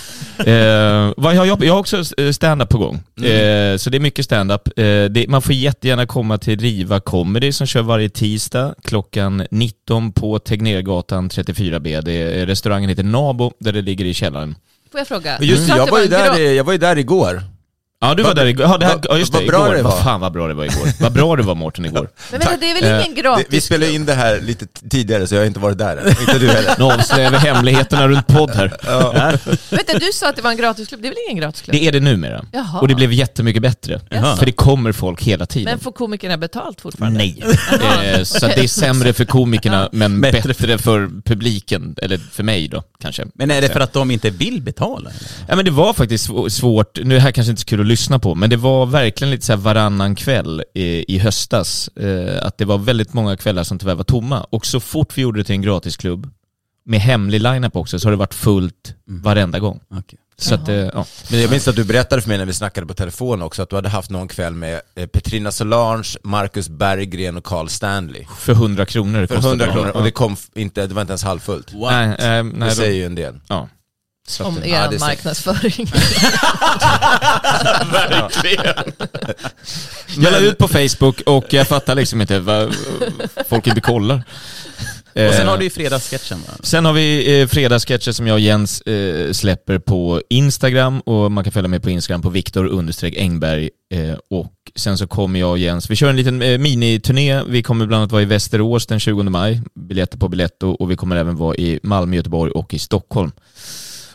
[0.45, 3.03] Eh, vad jag, jag har också eh, stand-up på gång.
[3.17, 3.31] Mm.
[3.73, 4.79] Eh, så det är mycket stand-up.
[4.79, 10.39] Eh, man får jättegärna komma till Riva Comedy som kör varje tisdag klockan 19 på
[10.39, 12.01] Tegnérgatan 34B.
[12.01, 14.55] Det är, restaurangen heter Nabo där det ligger i källaren.
[14.91, 15.37] Får jag fråga?
[15.41, 17.43] Just jag var, ju där, i- jag var ju där igår.
[18.03, 18.65] Ja, du var där igår.
[18.65, 19.75] Ja, det här, vad- ja, just vad det, bra igår.
[19.75, 19.91] det var.
[19.91, 20.87] Vad fan vad bra det var igår.
[20.99, 22.09] Vad bra det var Mårten igår.
[22.31, 23.45] Men vänta, det är väl ingen Vi, gratis?
[23.49, 26.07] vi spelade in det här lite tidigare så jag har inte varit där än.
[26.09, 26.75] Inte du heller.
[26.79, 28.73] Nu avslöjar vi hemligheterna runt podd här.
[28.85, 29.11] Ja.
[29.69, 31.01] Vänta, du sa att det var en gratisklubb.
[31.01, 31.73] Det är väl ingen gratisklubb?
[31.75, 32.45] Det är det numera.
[32.51, 32.79] Jaha.
[32.79, 34.01] Och det blev jättemycket bättre.
[34.09, 34.35] Jaha.
[34.37, 35.71] För det kommer folk hela tiden.
[35.71, 37.17] Men får komikerna betalt fortfarande?
[37.17, 37.43] Nej.
[38.03, 42.83] Eh, så det är sämre för komikerna men bättre, för publiken, eller för mig då
[43.01, 43.25] kanske.
[43.33, 45.09] Men är det för att de inte vill betala?
[45.09, 45.21] Eller?
[45.47, 47.79] Ja men det var faktiskt sv- svårt, nu är det här kanske inte så kul
[47.81, 51.87] att lyssna på, men det var verkligen lite så här varannan kväll i, i höstas,
[51.87, 54.43] eh, att det var väldigt många kvällar som tyvärr var tomma.
[54.49, 56.29] Och så fort vi gjorde det till en gratisklubb,
[56.85, 59.79] med hemlig line-up också, så har det varit fullt varenda gång.
[60.37, 61.05] Så att, eh, ja.
[61.31, 63.69] Men jag minns att du berättade för mig när vi snackade på telefon också att
[63.69, 68.25] du hade haft någon kväll med eh, Petrina Solange, Marcus Berggren och Carl Stanley.
[68.37, 69.71] För 100 kronor För kostade 100 det.
[69.71, 71.73] kronor och det kom inte, det var inte ens halvfullt.
[71.73, 73.39] Nej, eh, nej, det säger ju en del.
[73.47, 73.67] Ja.
[74.27, 75.85] Så Om er Ja, marknadsföring.
[77.91, 78.93] Verkligen.
[80.17, 82.75] Jag la ut på Facebook och jag fattar liksom inte vad
[83.49, 84.23] folk inte kollar.
[85.13, 86.53] Och sen Eh, har du ju fredagssketchen va?
[86.63, 91.43] Sen har vi eh, fredagssketcher som jag och Jens eh, släpper på Instagram och man
[91.43, 95.49] kan följa mig på Instagram på Viktor understreck Engberg eh, och sen så kommer jag
[95.49, 98.87] och Jens, vi kör en liten eh, miniturné, vi kommer bland annat vara i Västerås
[98.87, 102.73] den 20 maj, biljetter på Biletto och vi kommer även vara i Malmö, Göteborg och
[102.73, 103.31] i Stockholm.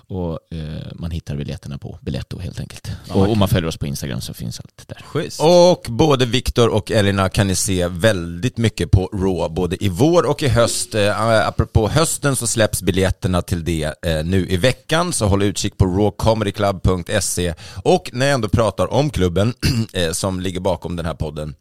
[0.09, 2.91] Och eh, man hittar biljetterna på Biletto helt enkelt.
[3.11, 5.03] och om man följer oss på Instagram så finns allt där.
[5.05, 5.41] Schysst.
[5.41, 10.27] Och både Viktor och Elina kan ni se väldigt mycket på Raw, både i vår
[10.27, 10.95] och i höst.
[10.95, 15.77] Eh, apropå hösten så släpps biljetterna till det eh, nu i veckan, så håll utkik
[15.77, 17.55] på rawcomedyclub.se.
[17.83, 19.55] Och när jag ändå pratar om klubben
[19.93, 21.55] eh, som ligger bakom den här podden,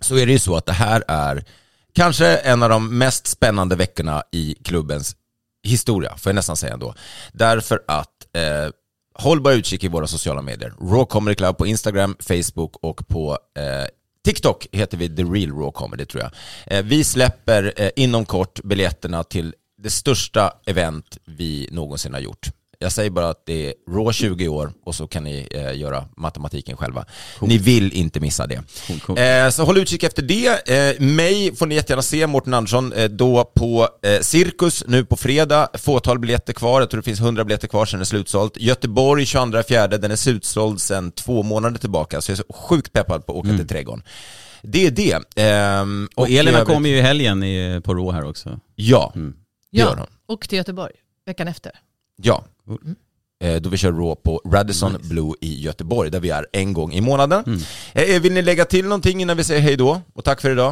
[0.00, 1.44] så är det ju så att det här är
[1.94, 5.16] kanske en av de mest spännande veckorna i klubbens
[5.64, 6.94] historia, får jag nästan säga ändå.
[7.32, 8.72] Därför att eh,
[9.14, 10.74] håll bara utkik i våra sociala medier.
[10.80, 13.88] Raw Comedy Club på Instagram, Facebook och på eh,
[14.24, 16.32] TikTok heter vi The Real Raw Comedy tror jag.
[16.78, 22.50] Eh, vi släpper eh, inom kort biljetterna till det största event vi någonsin har gjort.
[22.84, 26.04] Jag säger bara att det är Raw 20 år och så kan ni eh, göra
[26.16, 27.04] matematiken själva.
[27.40, 28.62] Ni vill inte missa det.
[29.44, 30.68] Eh, så håll utkik efter det.
[30.94, 35.16] Eh, mig får ni jättegärna se, Mårten Andersson, eh, då på eh, Cirkus nu på
[35.16, 35.68] fredag.
[35.74, 38.56] Fåtal biljetter kvar, jag tror det finns 100 biljetter kvar sen är det slutsålt.
[38.56, 42.92] Göteborg 22 fjärde, den är slutsåld sen två månader tillbaka, så jag är så sjukt
[42.92, 44.02] peppad på att åka till Trädgården.
[44.62, 45.18] Det är det.
[45.42, 48.60] Ehm, Och Elina i övrigt- kommer ju i helgen i, på Raw här också.
[48.74, 49.20] Ja, det
[49.78, 50.06] gör Ja, hon.
[50.36, 50.92] och till Göteborg
[51.26, 51.72] veckan efter.
[52.22, 52.44] Ja.
[53.44, 56.92] Eh, Då vi kör Raw på Radisson Blue i Göteborg, där vi är en gång
[56.92, 57.60] i månaden.
[57.92, 60.00] Eh, Vill ni lägga till någonting innan vi säger hej då?
[60.14, 60.70] Och tack för idag.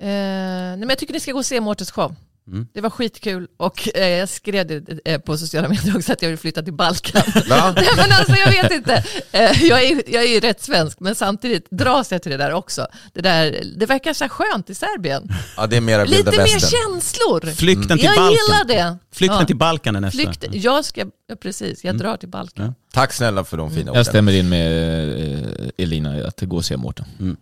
[0.00, 2.14] Eh, nej, men jag tycker ni ska gå och se Mårtens show.
[2.48, 2.66] Mm.
[2.74, 6.28] Det var skitkul och eh, jag skrev det eh, på sociala medier också att jag
[6.28, 7.22] vill flytta till Balkan.
[7.48, 9.04] Nej, men alltså jag vet inte.
[9.32, 12.52] Eh, jag, är, jag är ju rätt svensk men samtidigt dras jag till det där
[12.52, 12.86] också.
[13.12, 15.28] Det, där, det verkar så skönt i Serbien.
[15.56, 17.54] Ja, det är mera Lite mer känslor.
[17.54, 18.32] Flykten till jag Balkan.
[18.32, 18.98] gillar det.
[19.12, 19.46] Flykten Ja.
[19.46, 20.16] till Balkan är nästa.
[20.18, 22.74] Flykt, jag ska, ja, precis, jag drar till Balkan.
[22.92, 23.94] Tack snälla för de fina orden.
[23.94, 27.36] Jag stämmer in med eh, Elina att gå och se Mårten.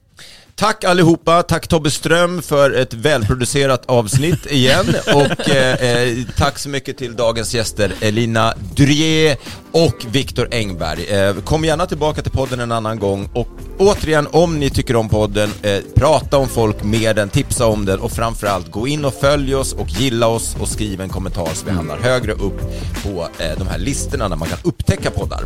[0.54, 6.68] Tack allihopa, tack Tobbe Ström för ett välproducerat avsnitt igen och eh, eh tack så
[6.68, 9.36] mycket till dagens gäster Elina Durier
[9.72, 11.06] och Viktor Engberg.
[11.06, 13.48] Eh, kom gärna tillbaka till podden en annan gång och
[13.78, 18.00] återigen om ni tycker om podden, eh, prata om folk med den, tipsa om den
[18.00, 21.66] och framförallt gå in och följ oss och gilla oss och skriv en kommentar så
[21.66, 22.60] vi hamnar högre upp
[23.04, 25.44] på eh, de här listorna där man kan upptäcka poddar.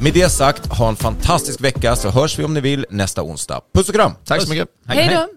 [0.00, 3.60] Med det sagt, ha en fantastisk vecka så hörs vi om ni vill nästa onsdag.
[3.74, 4.12] Puss och kram!
[4.24, 4.68] Tack så mycket.
[4.86, 5.28] Hej då!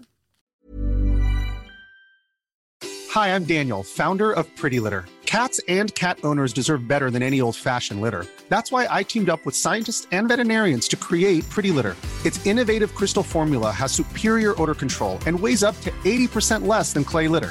[3.14, 5.04] Hi, I'm Daniel, founder of Pretty Litter.
[5.24, 8.24] Cats and cat owners deserve better than any old fashioned litter.
[8.48, 11.96] That's why I teamed up with scientists and veterinarians to create Pretty Litter.
[12.24, 17.04] Its innovative crystal formula has superior odor control and weighs up to 80% less than
[17.04, 17.50] clay litter.